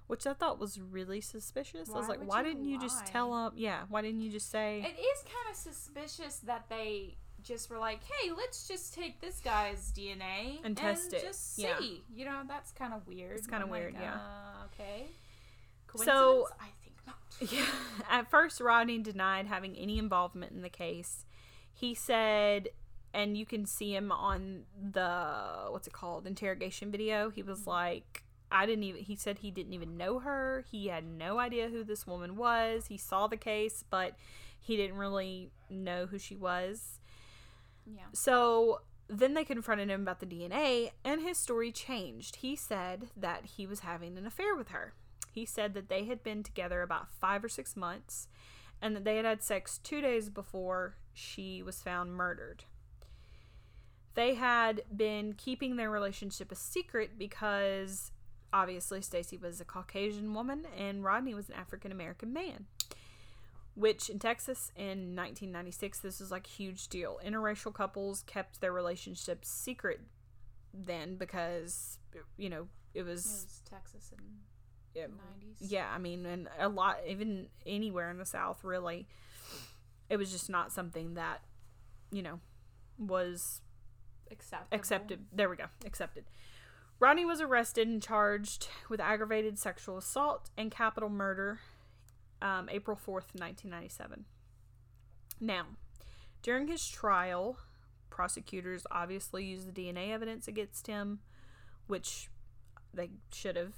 [0.06, 1.90] which I thought was really suspicious.
[1.90, 3.52] I was like, why you didn't you just tell him?
[3.56, 4.80] Yeah, why didn't you just say?
[4.80, 9.38] It is kind of suspicious that they just were like, "Hey, let's just take this
[9.40, 11.20] guy's DNA And test it.
[11.22, 11.78] Just see." Yeah.
[12.10, 13.36] You know, that's kind of weird.
[13.36, 14.14] It's kinda I'm weird, yeah.
[14.14, 15.08] Uh, okay.
[15.96, 17.16] So- I think not.
[17.52, 17.66] Yeah.
[18.08, 21.26] At first, Rodney denied having any involvement in the case.
[21.70, 22.68] He said,
[23.14, 27.30] and you can see him on the what's it called interrogation video.
[27.30, 29.02] He was like, I didn't even.
[29.02, 30.64] He said he didn't even know her.
[30.70, 32.88] He had no idea who this woman was.
[32.88, 34.16] He saw the case, but
[34.60, 36.98] he didn't really know who she was.
[37.86, 38.02] Yeah.
[38.12, 42.36] So then they confronted him about the DNA, and his story changed.
[42.36, 44.94] He said that he was having an affair with her.
[45.30, 48.28] He said that they had been together about five or six months,
[48.80, 52.64] and that they had had sex two days before she was found murdered.
[54.14, 58.12] They had been keeping their relationship a secret because
[58.52, 62.66] obviously Stacy was a Caucasian woman and Rodney was an African American man
[63.76, 67.18] which in Texas in 1996 this was like a huge deal.
[67.26, 70.00] Interracial couples kept their relationship secret
[70.72, 71.98] then because
[72.36, 74.24] you know it It was was Texas in
[74.94, 75.56] yeah, the 90s.
[75.58, 79.08] yeah, I mean and a lot even anywhere in the south really
[80.08, 81.40] it was just not something that
[82.12, 82.38] you know
[82.96, 83.60] was
[84.34, 84.76] Acceptable.
[84.76, 85.26] accepted.
[85.32, 85.66] There we go.
[85.84, 86.24] Accepted.
[87.00, 91.60] Rodney was arrested and charged with aggravated sexual assault and capital murder
[92.40, 94.24] um, April 4th, 1997.
[95.40, 95.66] Now,
[96.42, 97.58] during his trial,
[98.10, 101.20] prosecutors obviously used the DNA evidence against him,
[101.86, 102.28] which
[102.92, 103.74] they should have.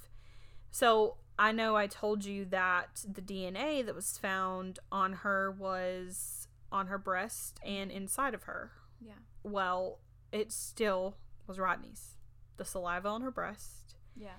[0.70, 6.48] So, I know I told you that the DNA that was found on her was
[6.72, 9.12] on her breast and inside of her Yeah.
[9.42, 9.98] well,
[10.32, 12.16] it still was Rodney's.
[12.56, 14.30] The saliva on her breast Yeah.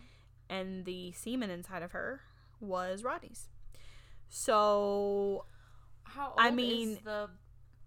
[0.50, 2.22] and the semen inside of her
[2.60, 3.50] was Rodney's.
[4.30, 5.46] So,
[6.04, 7.30] How old I mean- is the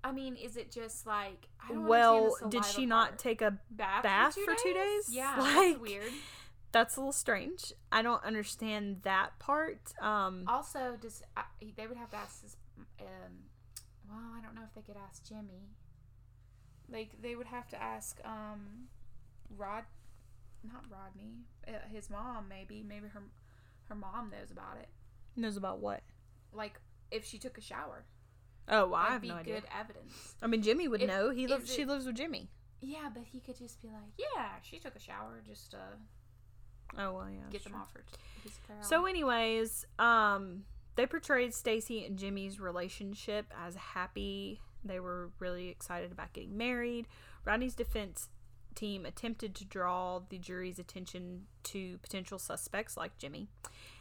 [0.03, 4.03] I mean, is it just like I don't well, did she not take a bath,
[4.03, 5.07] bath for, for two, two days?
[5.07, 5.15] days?
[5.17, 6.13] Yeah, Like- that's weird.
[6.73, 7.73] that's a little strange.
[7.93, 9.93] I don't understand that part.
[10.01, 11.43] Um Also, does uh,
[11.77, 12.57] they would have to ask this?
[13.01, 13.51] Um,
[14.09, 15.69] well, I don't know if they could ask Jimmy.
[16.93, 18.89] Like they would have to ask um,
[19.57, 19.85] Rod,
[20.65, 22.47] not Rodney, uh, his mom.
[22.49, 23.23] Maybe maybe her
[23.89, 24.89] her mom knows about it.
[25.37, 26.03] knows about what?
[26.53, 28.05] Like if she took a shower,
[28.69, 29.55] Oh, well, I have be no idea.
[29.61, 30.35] good evidence.
[30.43, 31.31] I mean, Jimmy would If- know.
[31.31, 32.49] He lives she lives with Jimmy.
[32.81, 35.97] Yeah, but he could just be like, yeah, she took a shower, just uh,
[36.99, 37.41] Oh, well, yeah.
[37.51, 38.05] get them off her.
[38.81, 40.65] So, anyways, um,
[40.97, 44.61] they portrayed Stacy and Jimmy's relationship as happy.
[44.85, 47.07] They were really excited about getting married.
[47.45, 48.29] Rodney's defense
[48.75, 53.49] team attempted to draw the jury's attention to potential suspects like Jimmy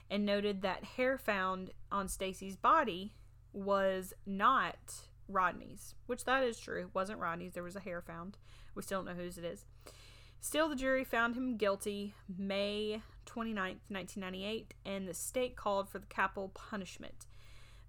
[0.10, 3.14] and noted that hair found on Stacy's body
[3.54, 4.78] was not
[5.28, 6.82] Rodney's, which that is true.
[6.82, 7.54] It wasn't Rodney's.
[7.54, 8.38] There was a hair found.
[8.76, 9.66] We still don't know whose it is.
[10.42, 16.08] Still, the jury found him guilty May 29th, 1998, and the state called for the
[16.08, 17.26] capital punishment.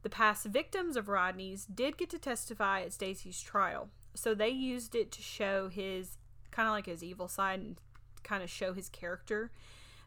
[0.02, 4.94] The past victims of Rodney's did get to testify at Stacy's trial, so they used
[4.94, 6.16] it to show his
[6.50, 7.80] kind of like his evil side and
[8.22, 9.50] kind of show his character.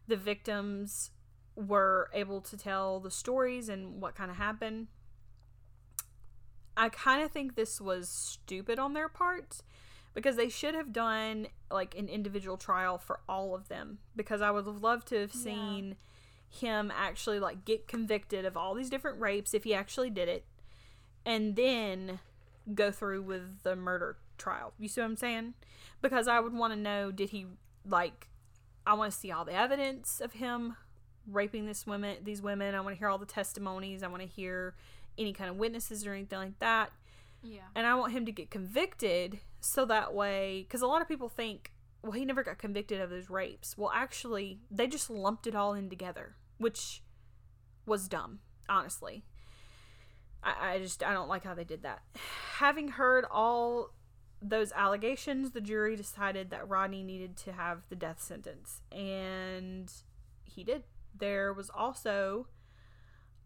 [0.08, 1.12] The victims
[1.56, 4.88] were able to tell the stories and what kind of happened.
[6.76, 9.62] I kind of think this was stupid on their part
[10.14, 14.52] because they should have done like an individual trial for all of them because I
[14.52, 15.34] would have loved to have
[15.90, 15.94] Yeah.
[16.54, 20.46] Him actually like get convicted of all these different rapes if he actually did it
[21.26, 22.20] and then
[22.74, 24.74] go through with the murder trial.
[24.78, 25.54] You see what I'm saying?
[26.02, 27.48] Because I would want to know did he
[27.88, 28.30] like
[28.86, 30.76] I want to see all the evidence of him
[31.28, 32.76] raping this women these women.
[32.76, 34.04] I want to hear all the testimonies.
[34.04, 34.76] I want to hear
[35.18, 36.92] any kind of witnesses or anything like that.
[37.42, 37.62] Yeah.
[37.76, 41.30] And I want him to get convicted so that way cuz a lot of people
[41.30, 41.72] think
[42.04, 43.78] well he never got convicted of those rapes.
[43.78, 47.04] Well, actually, they just lumped it all in together, which
[47.86, 49.24] was dumb, honestly.
[50.42, 52.02] I, I just I don't like how they did that.
[52.58, 53.92] Having heard all
[54.42, 59.92] those allegations, the jury decided that Rodney needed to have the death sentence, and
[60.44, 60.84] he did.
[61.16, 62.48] There was also,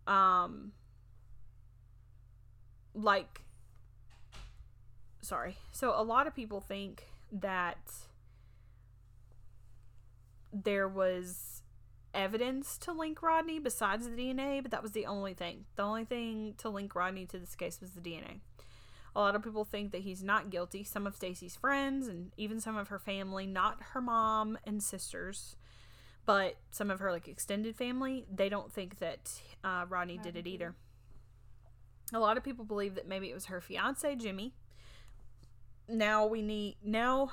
[0.08, 0.71] um,
[2.93, 3.41] like,
[5.21, 5.58] sorry.
[5.73, 7.91] So a lot of people think that
[10.53, 11.57] there was
[12.17, 15.65] evidence to link Rodney besides the DNA, but that was the only thing.
[15.75, 18.39] The only thing to link Rodney to this case was the DNA.
[19.15, 20.84] A lot of people think that he's not guilty.
[20.84, 25.56] Some of Stacy's friends and even some of her family, not her mom and sisters,
[26.25, 30.45] but some of her like extended family, they don't think that uh, Rodney did it
[30.45, 30.75] either.
[32.13, 34.53] A lot of people believe that maybe it was her fiance Jimmy.
[35.89, 37.32] Now we need now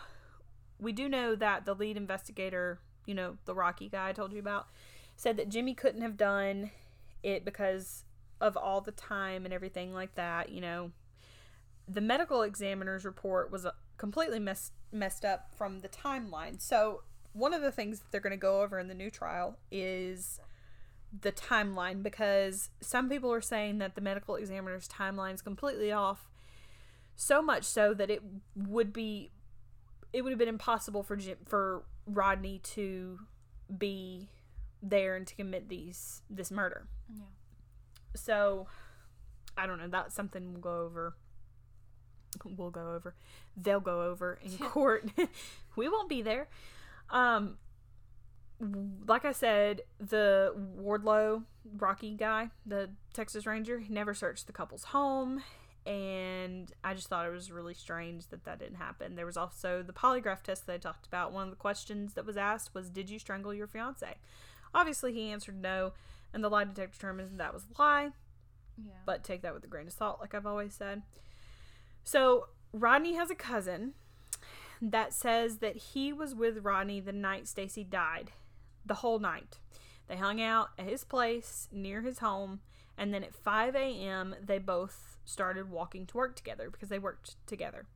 [0.78, 4.38] we do know that the lead investigator, you know, the Rocky guy I told you
[4.38, 4.68] about,
[5.16, 6.70] said that Jimmy couldn't have done
[7.22, 8.04] it because
[8.40, 10.92] of all the time and everything like that, you know.
[11.86, 16.60] The medical examiner's report was uh, completely messed messed up from the timeline.
[16.60, 19.58] So, one of the things that they're going to go over in the new trial
[19.70, 20.40] is
[21.20, 26.28] the timeline because some people are saying that the medical examiner's timeline is completely off
[27.16, 28.20] so much so that it
[28.56, 29.30] would be
[30.12, 33.20] it would have been impossible for Jim, for Rodney to
[33.76, 34.28] be
[34.82, 36.86] there and to commit these this murder.
[37.14, 37.22] Yeah.
[38.14, 38.66] So
[39.56, 39.88] I don't know.
[39.88, 41.16] That's something we'll go over.
[42.44, 43.14] We'll go over.
[43.56, 45.10] They'll go over in court.
[45.76, 46.48] we won't be there.
[47.10, 47.58] Um,
[49.06, 51.44] like I said, the Wardlow
[51.76, 55.42] Rocky guy, the Texas Ranger, he never searched the couple's home
[55.86, 59.16] and I just thought it was really strange that that didn't happen.
[59.16, 61.32] There was also the polygraph test that I talked about.
[61.32, 64.16] One of the questions that was asked was, "Did you strangle your fiance?"
[64.74, 65.92] Obviously, he answered no,
[66.32, 68.10] and the lie detector determined that was a lie.
[68.76, 68.92] Yeah.
[69.06, 71.02] But take that with a grain of salt, like I've always said.
[72.02, 73.94] So Rodney has a cousin
[74.82, 78.32] that says that he was with Rodney the night Stacy died,
[78.84, 79.58] the whole night.
[80.08, 82.60] They hung out at his place near his home,
[82.98, 87.36] and then at 5 a.m., they both started walking to work together because they worked
[87.46, 87.86] together.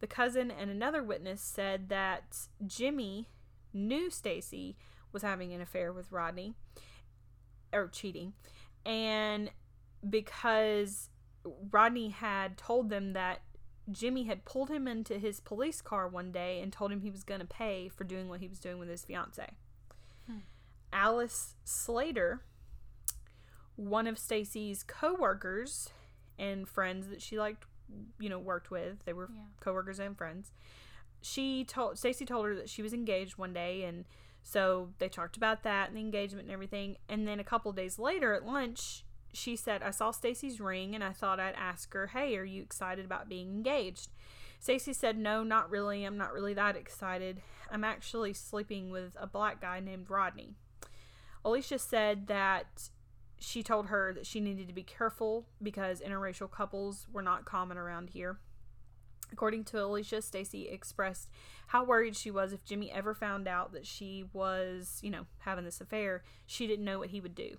[0.00, 3.28] The cousin and another witness said that Jimmy
[3.72, 4.76] knew Stacy
[5.12, 6.54] was having an affair with Rodney
[7.72, 8.34] or cheating,
[8.84, 9.50] and
[10.08, 11.10] because
[11.70, 13.40] Rodney had told them that
[13.90, 17.22] Jimmy had pulled him into his police car one day and told him he was
[17.22, 19.54] going to pay for doing what he was doing with his fiance.
[20.26, 20.38] Hmm.
[20.92, 22.42] Alice Slater,
[23.76, 25.90] one of Stacy's co-workers
[26.38, 27.66] and friends that she liked,
[28.18, 29.04] you know, worked with.
[29.04, 29.42] They were Yeah.
[29.60, 30.52] coworkers and friends.
[31.22, 34.04] She told Stacy told her that she was engaged one day and
[34.42, 36.98] so they talked about that and the engagement and everything.
[37.08, 41.02] And then a couple days later at lunch, she said, "I saw Stacy's ring and
[41.02, 44.10] I thought I'd ask her, "Hey, are you excited about being engaged?"
[44.60, 46.04] Stacy said, "No, not really.
[46.04, 47.42] I'm not really that excited.
[47.70, 50.54] I'm actually sleeping with a black guy named Rodney."
[51.44, 52.90] Alicia said that
[53.38, 57.76] she told her that she needed to be careful because interracial couples were not common
[57.76, 58.38] around here.
[59.32, 61.28] According to Alicia, Stacy expressed
[61.68, 65.64] how worried she was if Jimmy ever found out that she was, you know, having
[65.64, 66.22] this affair.
[66.46, 67.56] She didn't know what he would do.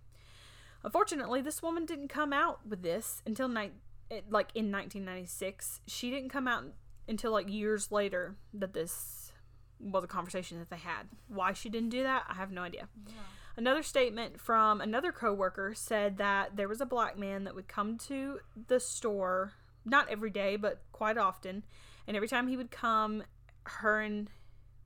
[0.83, 3.71] Unfortunately, this woman didn't come out with this until ni-
[4.09, 5.81] eh, like in 1996.
[5.87, 6.63] She didn't come out
[7.07, 9.31] until like years later that this
[9.79, 11.09] was a conversation that they had.
[11.27, 12.87] Why she didn't do that, I have no idea.
[13.07, 13.13] Yeah.
[13.57, 17.97] Another statement from another coworker said that there was a black man that would come
[17.97, 21.63] to the store not every day, but quite often,
[22.05, 23.23] and every time he would come,
[23.63, 24.29] her and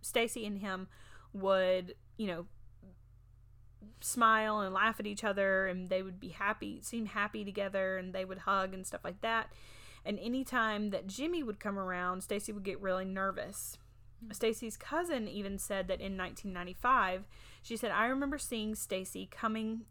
[0.02, 0.88] Stacy and him
[1.34, 2.46] would, you know,
[4.00, 8.14] smile and laugh at each other and they would be happy, seem happy together and
[8.14, 9.52] they would hug and stuff like that.
[10.06, 13.78] And anytime that Jimmy would come around, Stacy would get really nervous.
[14.24, 14.32] Hmm.
[14.32, 17.26] Stacy's cousin even said that in 1995,
[17.62, 19.82] she said, I remember seeing Stacy coming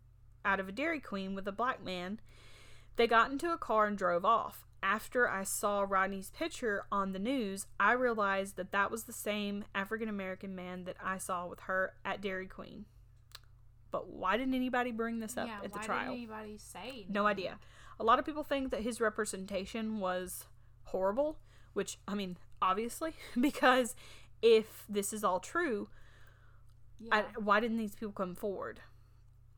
[0.44, 2.20] out of a Dairy Queen with a black man.
[2.96, 4.66] They got into a car and drove off.
[4.82, 9.64] After I saw Rodney's picture on the news, I realized that that was the same
[9.74, 12.86] African American man that I saw with her at Dairy Queen.
[13.90, 15.58] But why didn't anybody bring this up yeah.
[15.62, 15.98] at the why trial?
[16.12, 17.06] didn't anybody say?
[17.08, 17.58] No idea.
[17.98, 20.46] A lot of people think that his representation was
[20.84, 21.38] horrible,
[21.74, 23.94] which I mean, obviously, because
[24.40, 25.88] if this is all true,
[27.00, 27.14] Yeah.
[27.16, 28.80] I, why didn't these people come forward?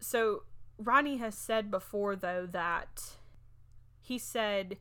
[0.00, 0.44] So
[0.78, 3.16] Ronnie has said before, though, that
[4.00, 4.78] he said,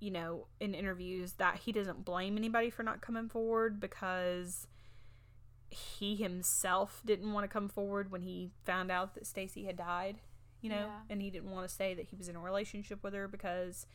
[0.00, 4.66] you know, in interviews that he doesn't blame anybody for not coming forward because
[5.70, 10.16] he himself didn't want to come forward when he found out that Stacy had died,
[10.62, 11.00] you know, Yeah.
[11.10, 13.86] and he didn't want to say that he was in a relationship with her because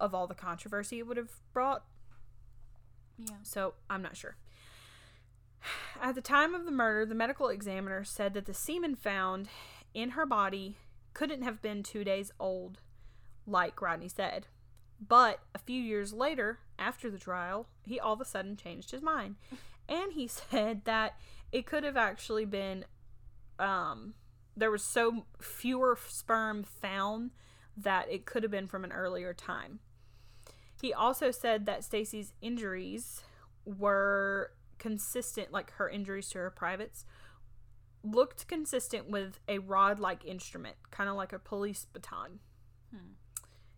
[0.00, 1.84] of all the controversy it would have brought.
[3.16, 3.36] yeah.
[3.42, 4.36] So I'm not sure.
[6.00, 9.48] At the time of the murder, the medical examiner said that the semen found
[9.94, 10.76] in her body
[11.14, 12.78] couldn't have been two days old,
[13.46, 14.46] like Rodney said.
[15.06, 19.02] But a few years later, after the trial, he all of a sudden changed his
[19.02, 19.36] mind.
[19.88, 21.16] And he said that
[21.50, 22.84] it could have actually been,
[23.58, 24.14] um,
[24.56, 27.30] there was so fewer sperm found
[27.76, 29.80] that it could have been from an earlier time.
[30.80, 33.22] He also said that Stacy's injuries
[33.64, 34.50] were
[34.82, 37.04] consistent, like her injuries to her privates,
[38.02, 42.40] looked consistent with a rod like instrument, kind of like a police baton.
[42.90, 43.12] Hmm.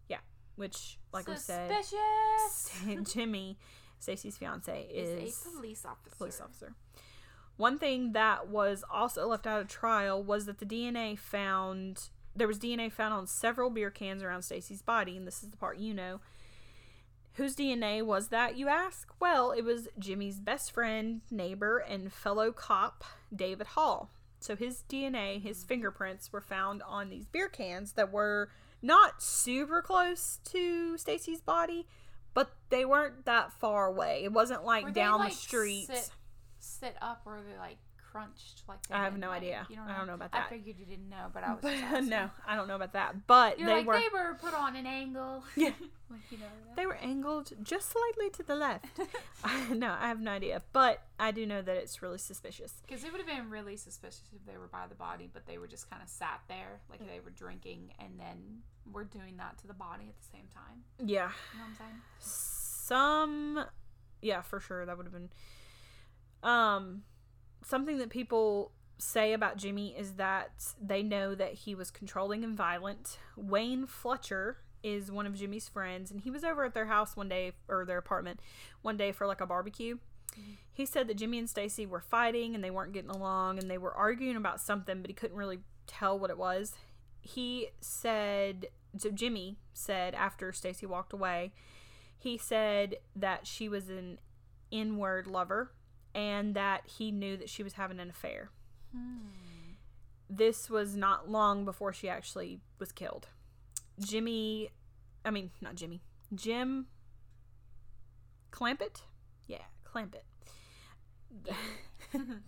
[0.08, 0.20] Yeah,
[0.56, 3.12] which, like we said, Suspicious.
[3.12, 3.58] Jimmy,
[3.98, 6.16] Stacy's fiance, is, is a police officer.
[6.16, 6.74] police officer.
[7.58, 12.48] One thing that was also left out of trial was that the DNA found there
[12.48, 15.76] was DNA found on several beer cans around Stacy's body, and this is the part
[15.76, 16.20] you know.
[17.34, 19.08] Whose DNA was that, you ask?
[19.18, 23.02] Well, it was Jimmy's best friend, neighbor, and fellow cop,
[23.34, 24.10] David Hall.
[24.38, 28.50] So his DNA, his fingerprints were found on these beer cans that were
[28.82, 31.86] not super close to Stacy's body,
[32.34, 34.22] but they weren't that far away.
[34.22, 35.86] It wasn't like Were they, down like, the street.
[35.86, 36.10] Sit,
[36.58, 37.78] sit up or they like
[38.14, 39.66] crunched like I have no like, idea.
[39.68, 40.46] You I don't know about that.
[40.46, 42.92] I figured you didn't know, but I was But, just no, I don't know about
[42.92, 43.26] that.
[43.26, 45.42] But You're they like were they were put on an angle.
[45.56, 45.70] Yeah.
[46.10, 46.44] like you know.
[46.76, 48.86] they were angled just slightly to the left.
[49.74, 52.74] no, I have no idea, but I do know that it's really suspicious.
[52.86, 55.58] Because it would have been really suspicious if they were by the body, but they
[55.58, 58.60] were just kind of sat there, like they were drinking, and then
[58.92, 60.84] we're doing that to the body at the same time.
[60.98, 62.00] Yeah, You know what I'm saying?
[62.20, 63.64] some,
[64.22, 65.30] yeah, for sure that would have been.
[66.42, 67.02] Um,
[67.64, 70.50] something that people say about Jimmy is that
[70.80, 73.18] they know that he was controlling and violent.
[73.36, 77.28] Wayne Fletcher is one of Jimmy's friends, and he was over at their house one
[77.28, 78.38] day or their apartment
[78.82, 79.98] one day for like a barbecue.
[80.72, 83.78] He said that Jimmy and Stacy were fighting and they weren't getting along and they
[83.78, 86.74] were arguing about something, but he couldn't really tell what it was.
[87.20, 88.66] He said,
[88.98, 91.52] so Jimmy said after Stacy walked away,
[92.18, 94.18] he said that she was an
[94.70, 95.70] inward lover
[96.14, 98.50] and that he knew that she was having an affair.
[98.94, 99.18] Hmm.
[100.30, 103.28] This was not long before she actually was killed.
[104.00, 104.70] Jimmy,
[105.24, 106.02] I mean, not Jimmy,
[106.34, 106.86] Jim
[108.50, 109.02] Clampett?
[109.46, 110.24] Yeah, Clampett.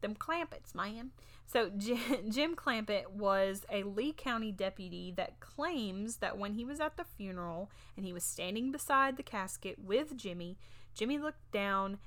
[0.00, 1.10] Them Clampets, man.
[1.46, 6.80] So Jim, Jim Clampett was a Lee County deputy that claims that when he was
[6.80, 10.56] at the funeral and he was standing beside the casket with Jimmy,
[10.94, 11.98] Jimmy looked down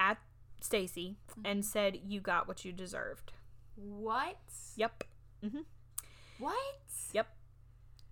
[0.00, 0.18] at
[0.60, 1.42] Stacy mm-hmm.
[1.44, 3.32] and said, "You got what you deserved."
[3.76, 4.40] What?
[4.76, 5.04] Yep.
[5.44, 5.60] Mm-hmm.
[6.38, 6.56] What?
[7.12, 7.28] Yep.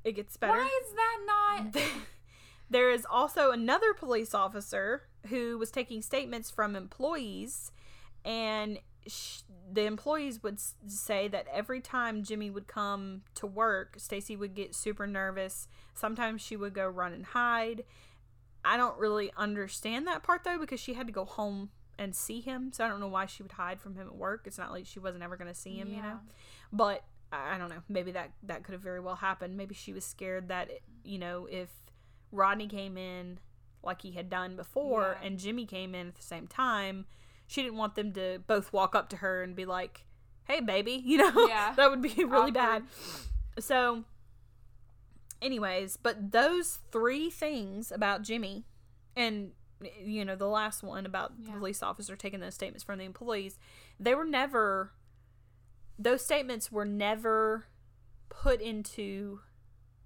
[0.05, 0.53] It gets better.
[0.53, 1.83] Why is that not?
[2.71, 7.73] there is also another police officer who was taking statements from employees,
[8.25, 13.95] and sh- the employees would s- say that every time Jimmy would come to work,
[13.99, 15.69] Stacy would get super nervous.
[15.95, 17.85] Sometimes she would go run and hide.
[18.65, 22.41] I don't really understand that part though because she had to go home and see
[22.41, 24.43] him, so I don't know why she would hide from him at work.
[24.47, 26.21] It's not like she wasn't ever going to see him, you know.
[26.73, 27.83] But I don't know.
[27.89, 29.57] Maybe that that could have very well happened.
[29.57, 30.71] Maybe she was scared that
[31.05, 31.69] you know if
[32.33, 33.39] Rodney came in
[33.83, 35.27] like he had done before Yeah.
[35.27, 37.07] and Jimmy came in at the same time,
[37.47, 40.05] she didn't want them to both walk up to her and be like,
[40.45, 41.47] "Hey, baby," you know.
[41.49, 41.73] Yeah.
[41.77, 42.85] that would be really bad.
[43.59, 44.05] So,
[45.43, 48.65] anyways, but those three things about Jimmy,
[49.17, 49.53] and
[50.05, 51.53] you know the last one about Yeah.
[51.53, 53.59] the police officer taking those statements from the employees,
[54.01, 54.93] they were never.
[55.99, 57.67] Those statements were never
[58.29, 59.41] put into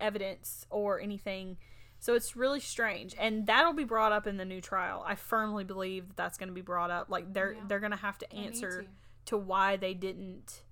[0.01, 1.59] evidence or anything.
[1.99, 5.05] So it's really strange, and that'll be brought up in the new trial.
[5.07, 7.09] I firmly believe that that's going to be brought up.
[7.11, 7.61] Like they're Yeah.
[7.69, 8.89] they're going to have to answer to.
[9.27, 10.63] to why they didn't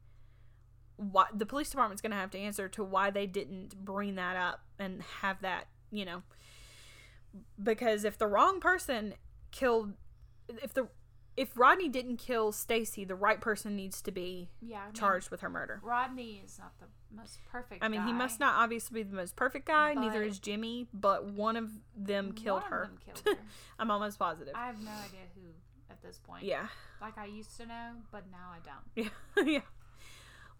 [0.97, 4.37] why the police department's going to have to answer to why they didn't bring that
[4.37, 6.23] up and have that you know
[7.62, 9.14] because if the wrong person
[9.51, 9.95] killed
[10.62, 10.89] if the
[11.37, 14.81] if Rodney didn't kill Stacy, the right person needs to be Yeah.
[14.83, 15.81] I mean, charged with her murder.
[15.83, 17.83] Rodney is not the most perfect.
[17.83, 19.95] I mean, he must not obviously be the most perfect guy.
[19.95, 22.87] neither is Jimmy, but one of them killed her.
[22.87, 23.43] them killed her.
[23.78, 24.55] I'm almost positive.
[24.55, 25.43] I have no idea who
[25.89, 26.45] at this point.
[26.45, 26.66] yeah.
[27.01, 29.11] Like I used to know, but now I don't.
[29.37, 29.45] Yeah.
[29.45, 29.61] yeah.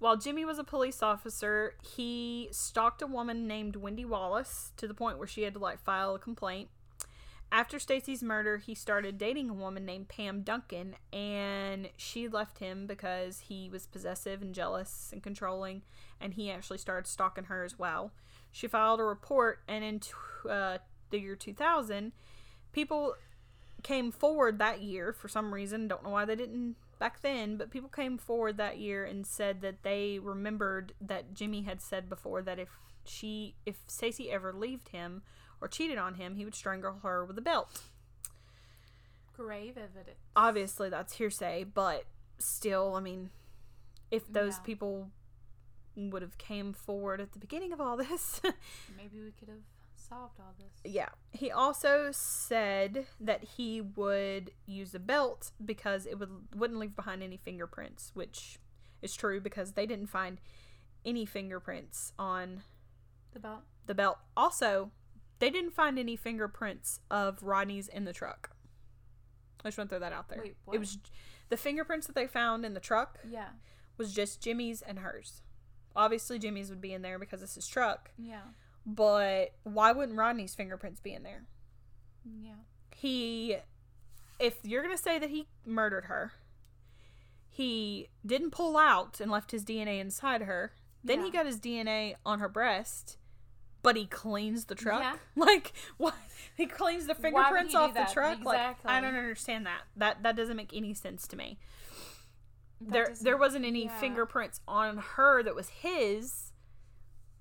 [0.01, 4.95] While Jimmy was a police officer, he stalked a woman named Wendy Wallace to the
[4.95, 6.71] point where she had to like file a complaint.
[7.53, 12.87] After Stacy's murder, he started dating a woman named Pam Duncan and she left him
[12.87, 15.83] because he was possessive and jealous and controlling
[16.19, 18.13] and he actually started stalking her as well.
[18.51, 20.01] She filed a report and in
[20.49, 20.79] uh,
[21.11, 22.13] the year 2000,
[22.73, 23.17] people
[23.83, 25.89] came forward that year for some reason.
[25.89, 29.61] Don't know why they didn't back then, but people came forward that year and said
[29.63, 32.69] that they remembered that Jimmy had said before that if
[33.05, 35.23] she, if Stacy ever left him
[35.61, 37.83] or cheated on him, he would strangle her with a belt.
[39.33, 40.19] Grave evidence.
[40.37, 42.05] Obviously, that's hearsay, but
[42.39, 43.31] still, I mean,
[44.11, 44.63] if those Yeah.
[44.63, 45.11] people
[45.97, 48.41] would have came forward at the beginning of all this,
[48.97, 49.59] Maybe we could have
[50.11, 50.93] solved all this.
[50.93, 51.09] Yeah.
[51.33, 57.23] He also said that he would use a belt because it would wouldn't leave behind
[57.23, 58.59] any fingerprints, which
[59.01, 60.39] is true because they didn't find
[61.07, 62.63] any fingerprints on
[63.33, 63.63] The belt.
[63.87, 64.19] the belt.
[64.37, 64.91] Also,
[65.39, 68.51] they didn't find any fingerprints of Rodney's in the truck.
[69.65, 70.41] I just want to throw that out there.
[70.43, 70.99] Wait, It was
[71.49, 73.51] the fingerprints that they found in the truck Yeah.
[73.97, 75.41] was just Jimmy's and hers.
[75.97, 78.43] Obviously, Jimmy's would be in there because it's his truck, Yeah.
[78.87, 81.45] But why wouldn't Rodney's fingerprints be in there?
[82.43, 82.53] Yeah.
[82.95, 83.57] he
[84.39, 86.33] if you're going to say that he murdered her
[87.49, 90.73] he didn't pull out and left his dna inside her
[91.03, 93.17] then he got his dna on her breast
[93.83, 95.17] but he cleans the truck Yeah.
[95.37, 96.15] like what
[96.55, 100.57] he cleans the fingerprints off the truck like i don't understand that that that doesn't
[100.57, 101.59] make any sense to me
[102.83, 103.99] That there there wasn't any yeah.
[103.99, 106.53] fingerprints on her that was his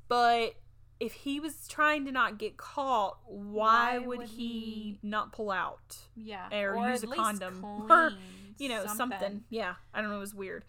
[0.08, 0.54] but
[1.00, 5.32] if he was trying to not get caught why, Why would, would he, he- not
[5.32, 5.98] pull out?
[6.16, 6.48] Yeah.
[6.52, 8.12] or use at a condom, or,
[8.58, 9.44] you know something.
[9.50, 10.66] yeah i don't know it was weird.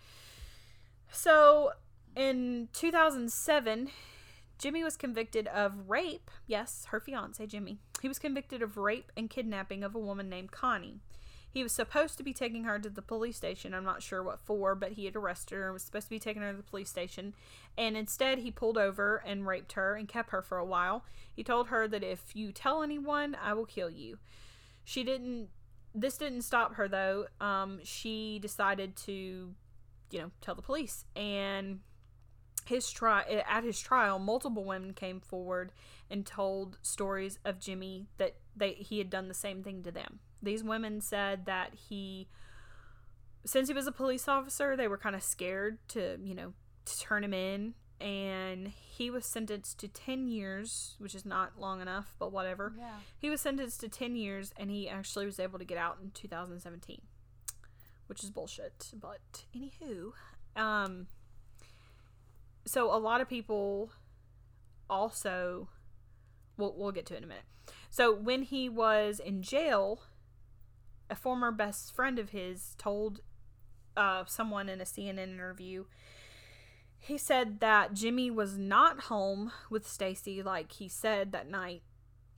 [1.10, 1.72] So
[2.16, 3.88] in 2007
[4.58, 6.30] jimmy was convicted of rape.
[6.46, 7.78] Yes her fiance jimmy.
[8.02, 11.00] He was convicted of rape and kidnapping of a woman named connie
[11.52, 13.74] he was supposed to be taking her to the police station.
[13.74, 16.20] I'm not sure what for, but he had arrested her and was supposed to be
[16.20, 17.34] taking her to the police station.
[17.76, 21.04] And instead, he pulled over and raped her and kept her for a while.
[21.34, 24.18] He told her that if you tell anyone, I will kill you.
[24.84, 25.48] She didn't.
[25.92, 27.26] This didn't stop her though.
[27.40, 29.54] Um, she decided to,
[30.10, 31.04] you know, tell the police.
[31.16, 31.80] And
[32.66, 35.72] his try at his trial, multiple women came forward
[36.08, 40.20] and told stories of Jimmy that they he had done the same thing to them.
[40.42, 42.28] These women said that he,
[43.44, 46.52] since he was a police officer, they were kind of scared to, you know,
[46.86, 47.74] to turn him in.
[48.00, 52.72] And he was sentenced to 10 years, which is not long enough, but whatever.
[52.78, 52.94] Yeah.
[53.18, 56.10] He was sentenced to 10 years and he actually was able to get out in
[56.12, 57.02] 2017,
[58.06, 58.90] which is bullshit.
[58.98, 60.12] But anywho,
[60.56, 61.08] um,
[62.64, 63.90] so a lot of people
[64.88, 65.68] also,
[66.56, 67.44] we'll, we'll get to it in a minute.
[67.90, 70.02] So when he was in jail,
[71.10, 73.20] a former best friend of his told
[73.96, 75.84] uh, someone in a CNN interview
[77.00, 81.82] he said that Jimmy was not home with Stacy like he said that night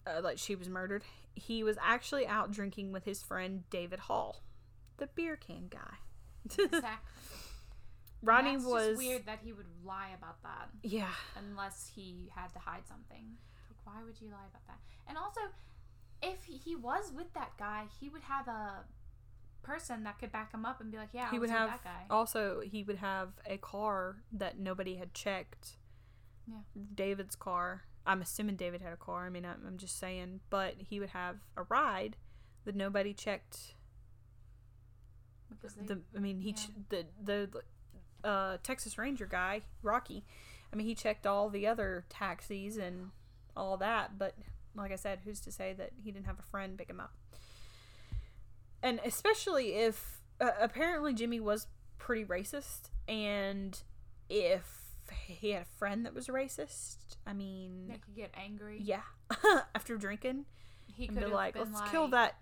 [0.06, 1.02] uh, like she was murdered.
[1.34, 4.42] He was actually out drinking with his friend David Hall,
[4.98, 5.98] the beer can guy.
[6.58, 6.88] Exactly.
[8.24, 12.60] Rodney That's was weird that he would lie about that yeah, unless he had to
[12.60, 13.36] hide something.
[13.68, 14.78] Like, why would you lie about that?
[15.08, 15.40] And also,
[16.22, 18.84] if he was with that guy, he would have a
[19.62, 21.70] person that could back him up and be like, "Yeah, I he would was have
[21.70, 25.76] that guy." also he would have a car that nobody had checked.
[26.46, 26.58] Yeah.
[26.94, 27.82] David's car.
[28.04, 29.26] I'm assuming David had a car.
[29.26, 32.16] I mean, I'm, I'm just saying, but he would have a ride
[32.64, 33.74] that nobody checked
[35.48, 36.54] because they, the I mean he yeah.
[36.54, 37.62] ch- the the
[38.28, 40.24] uh, Texas Ranger guy Rocky.
[40.72, 43.10] I mean he checked all the other taxis and
[43.56, 44.34] all that, but
[44.74, 47.12] like I said, who's to say that he didn't have a friend pick him up?
[48.82, 51.66] And especially if uh, apparently Jimmy was
[51.98, 53.80] pretty racist, and
[54.28, 54.64] if
[55.26, 56.96] he had a friend that was racist,
[57.26, 58.78] I mean, they could get angry.
[58.80, 59.02] yeah,
[59.74, 60.46] after drinking,
[60.92, 62.34] he and could be like, let's kill that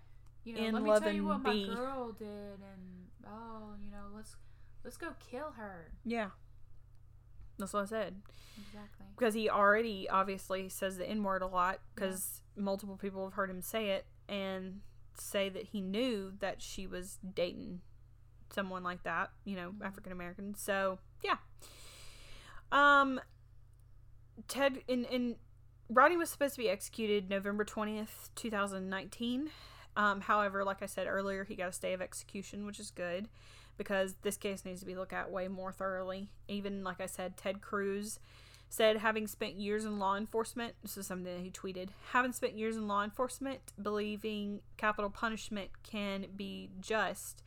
[0.43, 4.05] You know, let me tell you what my be." girl did, and oh, you know,
[4.15, 4.35] let's
[4.83, 5.91] let's go kill her.
[6.05, 6.29] Yeah.
[7.61, 8.21] That's what I said.
[8.57, 9.05] Exactly.
[9.17, 13.49] Because he already obviously says the N word a lot because multiple people have heard
[13.49, 14.05] him say it.
[14.27, 14.81] And
[15.15, 17.81] say that he knew that she was dating
[18.49, 19.85] someone like that, you know, Mhm.
[19.85, 20.55] African American.
[20.55, 21.37] So yeah.
[22.71, 23.19] Um,
[24.47, 25.35] Ted in in
[25.89, 29.51] Rodney was supposed to be executed November twentieth, two thousand nineteen.
[29.97, 33.27] Um, however, like I said earlier, he got a stay of execution, which is good
[33.81, 36.29] because this case needs to be looked at way more thoroughly.
[36.47, 38.19] Even like I said, Ted Cruz
[38.69, 42.55] said having spent years in law enforcement, this is something that he tweeted, having spent
[42.55, 47.41] years in law enforcement, believing capital punishment can be just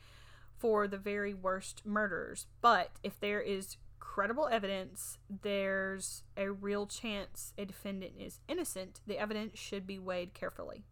[0.59, 2.47] for the very worst murders.
[2.61, 9.19] But if there is credible evidence, there's a real chance a defendant is innocent, the
[9.19, 10.83] evidence should be weighed carefully.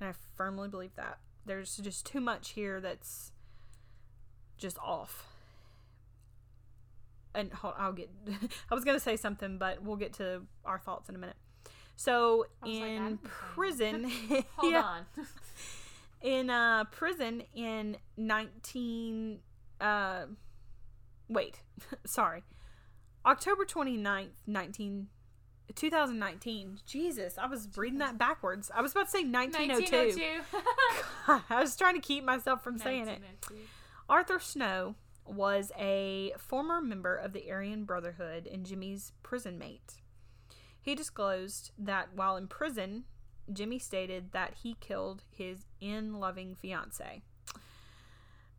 [0.00, 1.18] And I firmly believe that.
[1.44, 3.31] There's just too much here that's
[4.58, 5.26] just off.
[7.34, 8.10] And hold, I'll get.
[8.70, 11.36] I was gonna say something, but we'll get to our thoughts in a minute.
[11.96, 14.04] So I was like, in prison,
[14.56, 15.06] Hold yeah, on.
[16.20, 19.38] in uh prison in 19
[19.80, 20.22] uh
[21.28, 21.60] wait
[22.06, 22.44] sorry
[23.26, 25.08] october 29th 19
[25.74, 31.42] 2019 jesus i was reading that backwards i was about to say 1902 1902.
[31.50, 33.56] i was trying to keep myself from saying it 1902.
[34.12, 34.94] Arthur snow
[35.26, 39.94] was a former member of the aryan brotherhood and jimmy's prison mate
[40.80, 43.04] he disclosed that while in prison
[43.50, 47.22] Jimmy stated that he killed his in loving fiance.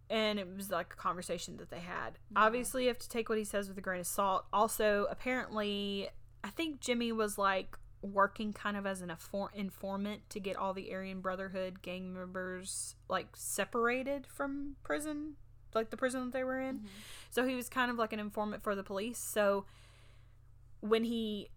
[0.09, 2.19] And it was like a conversation that they had.
[2.35, 4.45] Obviously, you have to take what he says with a grain of salt.
[4.51, 6.09] Also, apparently,
[6.43, 10.73] I think Jimmy was like working kind of as an infor- informant to get all
[10.73, 15.37] the Aryan Brotherhood gang members like separated from prison,
[15.75, 16.79] like the prison that they were in.
[16.79, 16.87] Mhm.
[17.29, 19.17] So he was kind of like an informant for the police.
[19.17, 19.65] So
[20.81, 21.49] when he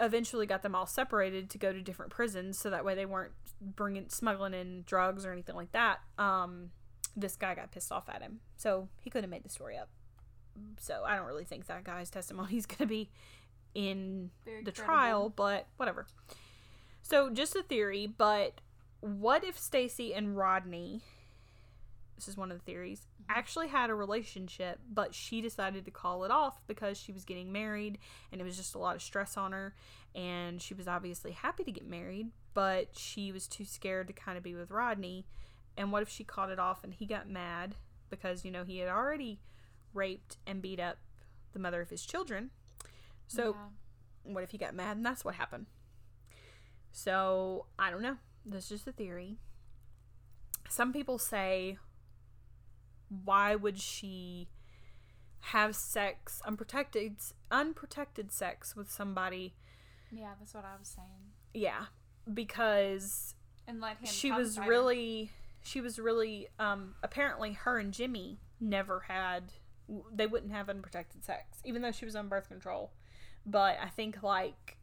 [0.00, 3.32] eventually got them all separated to go to different prisons, so that way they weren't
[3.60, 6.70] bringing smuggling in drugs or anything like that, um,
[7.16, 8.40] this guy got pissed off at him.
[8.56, 9.88] So he could have made the story up.
[10.78, 13.10] So I don't really think that guy's testimony is going to be
[13.74, 14.84] in Very the credible.
[14.94, 16.06] trial, but whatever.
[17.02, 18.60] So just a theory, but
[19.00, 21.00] what if Stacy and Rodney
[22.18, 23.38] this is one of the theories mm-hmm.
[23.38, 27.52] actually had a relationship, but she decided to call it off because she was getting
[27.52, 27.98] married
[28.30, 29.74] and it was just a lot of stress on her
[30.14, 34.36] and she was obviously happy to get married, but she was too scared to kind
[34.36, 35.26] of be with Rodney.
[35.76, 37.76] And what if she called it off and he got mad
[38.10, 39.40] because you know he had already
[39.94, 40.98] raped and beat up
[41.52, 42.50] the mother of his children.
[43.26, 44.32] So Yeah.
[44.32, 45.66] what if he got mad and that's what happened?
[46.90, 48.16] So, I don't know.
[48.44, 49.36] That's just a theory.
[50.68, 51.78] Some people say,
[53.24, 54.48] why would she
[55.40, 57.16] have sex, unprotected,
[57.50, 59.54] unprotected sex with somebody?
[60.10, 61.32] Yeah, that's what I was saying.
[61.54, 61.86] Yeah,
[62.32, 63.34] because
[63.66, 64.06] And let him.
[64.06, 65.30] she was really,
[65.62, 69.44] she was really, um, apparently her and Jimmy never had,
[70.12, 72.92] they wouldn't have unprotected sex, even though she was on birth control.
[73.46, 74.76] But I think, like,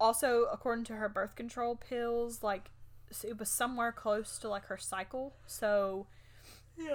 [0.00, 2.70] also according to her birth control pills, like,
[3.24, 5.34] it was somewhere close to, like, her cycle.
[5.46, 6.06] So,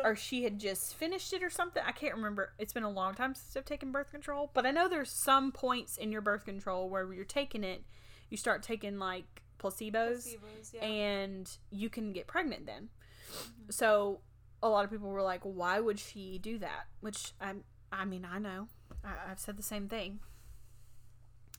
[0.04, 1.84] or she had just finished it or something.
[1.86, 2.54] I can't remember.
[2.60, 5.52] It's been a long time since I've taken birth control, but I know there's some
[5.52, 7.84] points in your birth control where you're taking it,
[8.30, 10.84] you start taking like placebos, Placebos, yeah.
[10.84, 12.90] and you can get pregnant then.
[13.32, 13.72] Mm-hmm.
[13.72, 14.20] So
[14.62, 17.54] a lot of people were like, "Why would she do that?" Which I,
[17.92, 18.68] I mean, I know.
[19.04, 20.20] I, I've said the same thing.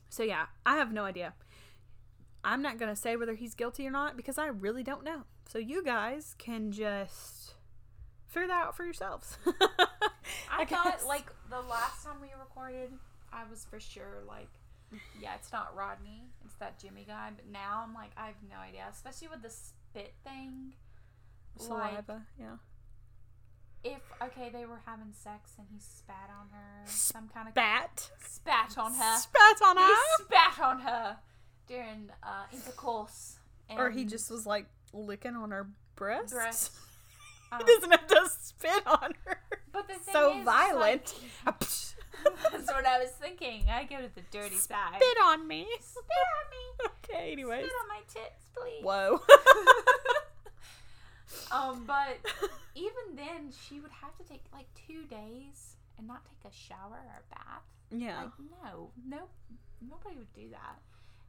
[0.09, 1.33] So yeah, I have no idea.
[2.43, 5.23] I'm not gonna say whether he's guilty or not because I really don't know.
[5.47, 7.54] So you guys can just
[8.35, 9.37] figure that out for yourselves.
[10.51, 12.91] I, thought like the last time we recorded,
[13.31, 14.49] I was for sure like,
[15.19, 17.29] yeah, it's not Rodney, it's that Jimmy guy.
[17.35, 20.73] But now I'm like, I have no idea, especially with the spit thing.
[21.57, 22.23] Like, saliva.
[22.37, 22.57] Yeah.
[23.85, 28.11] if okay, they were having sex and he spat on her, some kind of Bat.
[28.19, 29.17] spat on her.
[29.17, 31.17] Spat on her, He spat on her
[31.67, 33.37] during uh, intercourse.
[33.69, 36.33] Or he just was like licking on her breasts.
[36.33, 36.71] Breasts.
[37.49, 39.39] He um, doesn't have to spit on her.
[39.71, 41.13] But the thing so is, violent.
[41.45, 41.59] like-
[42.51, 43.65] That's what I was thinking.
[43.69, 44.95] I go to the dirty side.
[44.95, 45.67] Spit on me.
[45.79, 46.85] Spit on me.
[47.15, 47.65] Okay, anyways.
[47.65, 48.83] Spit on my tits, please.
[48.83, 49.21] Whoa.
[51.51, 52.17] Um, but
[52.75, 56.97] even then, she would have to take like two days and not take a shower
[56.97, 57.63] or a bath.
[57.91, 58.23] yeah.
[58.23, 58.31] Like,
[58.63, 59.19] no, no,
[59.81, 60.79] nobody would do that.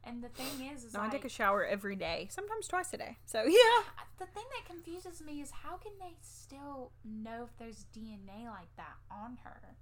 [0.07, 2.97] And the thing is, is No, I take a shower every day, sometimes twice a
[2.97, 3.17] day.
[3.25, 3.83] So yeah.
[4.19, 8.73] the thing that confuses me is how can they still know if there's DNA like
[8.77, 9.75] that on her?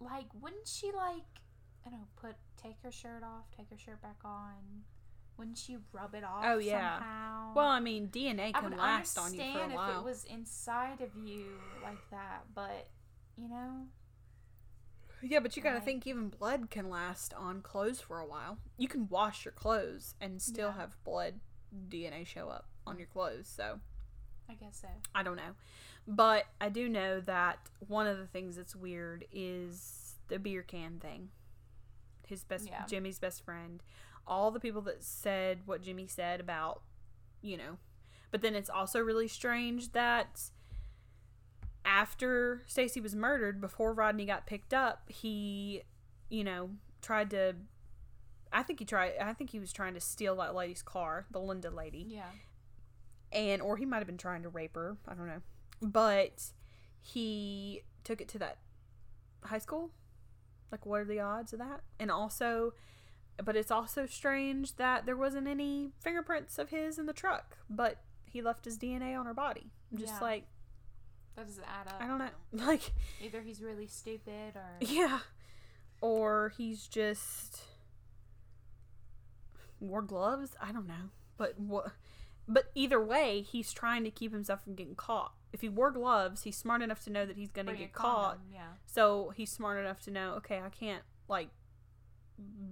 [0.00, 1.22] Like, wouldn't she like,
[1.86, 4.84] I don't know, put take her shirt off, take her shirt back on,
[5.36, 6.44] wouldn't she rub it off?
[6.44, 6.98] Oh, yeah.
[6.98, 7.52] Somehow?
[7.54, 10.04] Well, I mean, DNA I can would last on you for a understand if it
[10.04, 11.44] was inside of you
[11.82, 12.88] like that, but
[13.36, 13.86] you know,
[15.26, 15.84] Yeah, but you gotta Right.
[15.84, 18.58] think even blood can last on clothes for a while.
[18.76, 20.74] You can wash your clothes and still Yeah.
[20.76, 21.40] have blood
[21.88, 23.48] DNA show up on your clothes.
[23.48, 23.80] So
[24.48, 24.88] I guess so.
[25.14, 25.54] I don't know.
[26.06, 31.00] But I do know that one of the things that's weird is the beer can
[31.00, 31.30] thing.
[32.26, 32.84] His best Yeah.
[32.86, 33.82] Jimmy's best friend.
[34.26, 36.82] All the people that said what Jimmy said about,
[37.40, 37.78] you know.
[38.30, 40.50] But then it's also really strange that
[41.84, 45.82] after Stacy was murdered, before Rodney got picked up, he,
[46.30, 46.70] you know,
[47.02, 47.54] tried to
[48.52, 51.40] I think he tried I think he was trying to steal that lady's car, the
[51.40, 52.06] Linda lady.
[52.08, 52.30] Yeah.
[53.32, 55.42] and or he might have been trying to rape her i don't know.
[55.82, 56.52] But
[57.00, 58.58] he took it to that
[59.44, 59.90] high school?
[60.72, 61.80] Like what are the odds of that?
[62.00, 62.72] And also
[63.44, 67.98] but it's also strange that there wasn't any fingerprints of his in the truck but
[68.30, 69.72] he left his dna on her body.
[69.92, 70.20] I'm just Yeah.
[70.20, 70.44] like
[71.36, 71.96] That doesn't add up.
[72.00, 72.28] i don't know
[72.66, 75.20] like Either he's really stupid or yeah
[76.00, 77.60] or he's just
[79.80, 81.92] wore gloves i don't know but what
[82.46, 86.42] but either way he's trying to keep himself from getting caught if he wore gloves
[86.42, 88.60] he's smart enough to know that he's going to get caught condom, Yeah.
[88.86, 91.48] so he's smart enough to know okay i can't like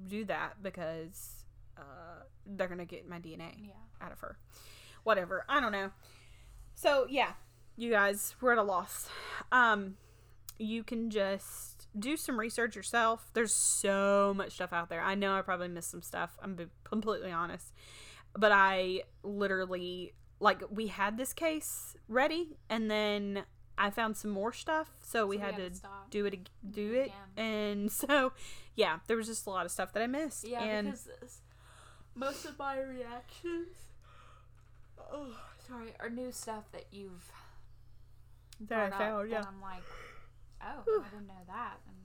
[0.09, 1.45] do that because
[1.79, 3.73] uh, they're going to get my dna Yeah.
[4.01, 4.37] out of her.
[5.05, 5.45] Whatever.
[5.49, 5.91] I don't know.
[6.75, 7.33] So yeah,
[7.77, 9.09] you guys, we're at a loss.
[9.51, 9.97] Um,
[10.59, 13.29] you can just do some research yourself.
[13.35, 15.01] There's so much stuff out there.
[15.01, 16.37] I know I probably missed some stuff.
[16.43, 17.73] I'm completely honest,
[18.35, 23.45] but I literally like we had this case ready, and then
[23.79, 26.11] I found some more stuff, so we So had to stop.
[26.11, 28.33] do it do it, and so
[28.75, 30.47] yeah, there was just a lot of stuff that I missed.
[30.47, 31.41] Yeah, and because
[32.15, 33.69] most of my reactions,
[35.13, 35.37] oh,
[35.69, 37.31] sorry, are new stuff that you've
[38.69, 39.31] that I found.
[39.31, 39.83] Yeah, I'm like,
[40.63, 41.03] oh.
[41.05, 41.79] I didn't know that.
[41.87, 41.97] And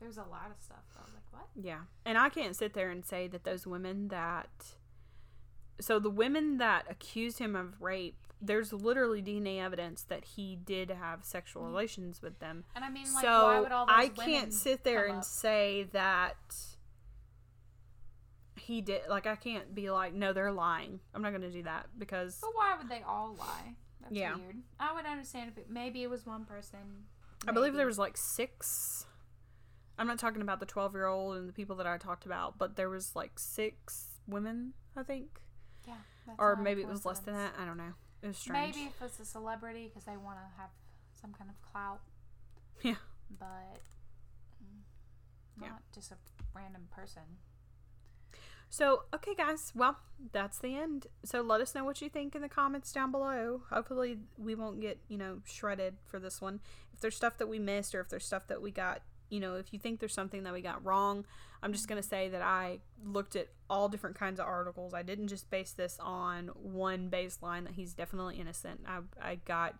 [0.00, 0.78] there's a lot of stuff.
[0.96, 1.48] I was like, what?
[1.54, 1.80] Yeah.
[2.04, 4.48] And I can't sit there and say that those women that.
[5.80, 10.90] So the women that accused him of rape, there's literally DNA evidence that he did
[10.90, 12.64] have sexual relations with them.
[12.74, 15.24] And I mean, like, why so would all those I can't sit there and up?
[15.24, 16.36] say that
[18.56, 19.02] he did.
[19.08, 21.00] Like, I can't be like, no, they're lying.
[21.14, 22.38] I'm not going to do that because.
[22.40, 23.74] But why would they all lie?
[24.02, 24.36] That's Yeah.
[24.36, 24.62] weird.
[24.80, 27.06] I would understand if it maybe it was one person.
[27.46, 29.06] I believe there was like six.
[29.98, 32.58] I'm not talking about the 12 year old and the people that I talked about,
[32.58, 35.40] but there was like six women, I think.
[35.86, 35.96] yeah,
[36.38, 37.54] or maybe it was less than that.
[37.58, 37.92] I don't know.
[38.22, 38.74] It was strange.
[38.76, 40.70] Maybe if it's a celebrity because they want to have
[41.20, 42.00] some kind of clout.
[42.82, 42.94] Yeah.
[43.30, 43.80] But
[44.62, 44.82] mm,
[45.60, 45.70] Yeah.
[45.70, 46.16] not just a
[46.54, 47.22] random person.
[48.72, 49.70] So, okay, guys.
[49.74, 49.98] Well,
[50.32, 51.06] that's the end.
[51.26, 53.60] So, let us know what you think in the comments down below.
[53.68, 56.58] Hopefully, we won't get, you know, shredded for this one.
[56.94, 59.56] If there's stuff that we missed or if there's stuff that we got, you know,
[59.56, 61.26] if you think there's something that we got wrong,
[61.62, 64.94] I'm just going to say that I looked at all different kinds of articles.
[64.94, 68.80] I didn't just base this on one baseline that he's definitely innocent.
[68.88, 69.74] I, I got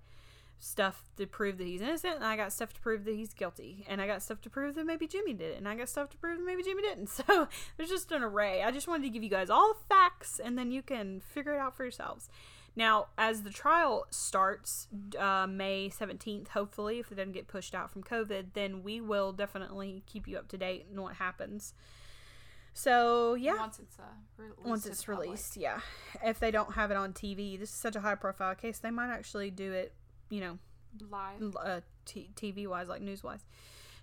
[0.62, 3.84] stuff to prove that he's innocent, and I got stuff to prove that he's guilty,
[3.88, 6.08] and I got stuff to prove that maybe Jimmy did it, and I got stuff
[6.10, 7.08] to prove that maybe Jimmy didn't.
[7.26, 8.62] So there's just an array.
[8.62, 11.54] I just wanted to give you guys all the facts, and then you can figure
[11.54, 12.28] it out for yourselves.
[12.76, 14.86] Now, as the trial starts
[15.18, 19.32] uh, May 17th, hopefully, if it doesn't get pushed out from COVID, then we will
[19.32, 21.74] definitely keep you up to date on what happens.
[22.72, 24.02] So, yeah Once it's uh,
[24.38, 25.26] released once it's public.
[25.26, 25.80] released yeah
[26.24, 28.90] if they don't have it on tv this is such a high profile case they
[28.90, 29.92] might actually do it
[30.33, 30.59] you know
[31.11, 31.57] live.
[31.62, 33.45] uh, t- tv wise like news wise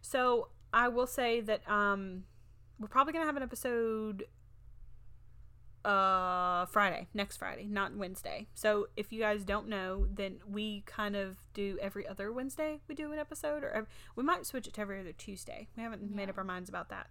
[0.02, 2.24] so i will say that um
[2.80, 4.26] we're probably gonna have an episode
[5.86, 8.48] uh friday next friday not wednesday.
[8.54, 12.96] So if you guys don't know then we kind of do every other wednesday we
[12.96, 15.68] do an episode or ev- we might switch it to every other tuesday.
[15.78, 17.08] We haven't made up our minds about that.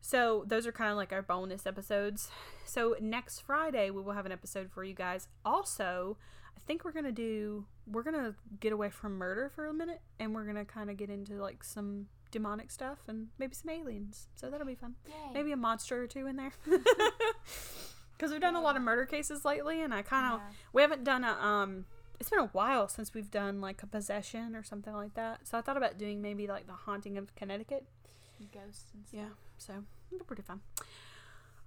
[0.00, 2.30] So those are kind of like our bonus episodes.
[2.64, 5.26] So next friday we will have an episode for you guys.
[5.44, 6.16] Also
[6.56, 10.34] i think we're gonna do we're gonna get away from murder for a minute and
[10.34, 14.26] we're gonna kind of get into like some demonic stuff and maybe some aliens.
[14.34, 14.96] So that'll be fun.
[15.06, 15.14] Yay.
[15.32, 16.52] maybe a monster or two in there.
[18.16, 20.46] Because we've done a lot of murder cases lately and i kind of Yeah.
[20.72, 21.84] we haven't done a um
[22.18, 25.46] it's been a while since we've done like a possession or something like that.
[25.46, 27.84] So i thought about doing maybe like the haunting of connecticut.
[28.52, 29.20] Ghosts and stuff.
[29.20, 29.28] yeah
[29.58, 29.72] so
[30.10, 30.60] it'll be pretty fun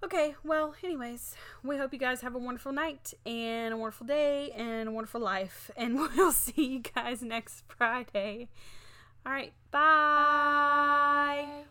[0.02, 4.50] okay well anyways we hope you guys have a wonderful night and a wonderful day
[4.52, 8.48] and a wonderful life and we'll see you guys next friday
[9.26, 11.44] all right bye.
[11.46, 11.64] Bye.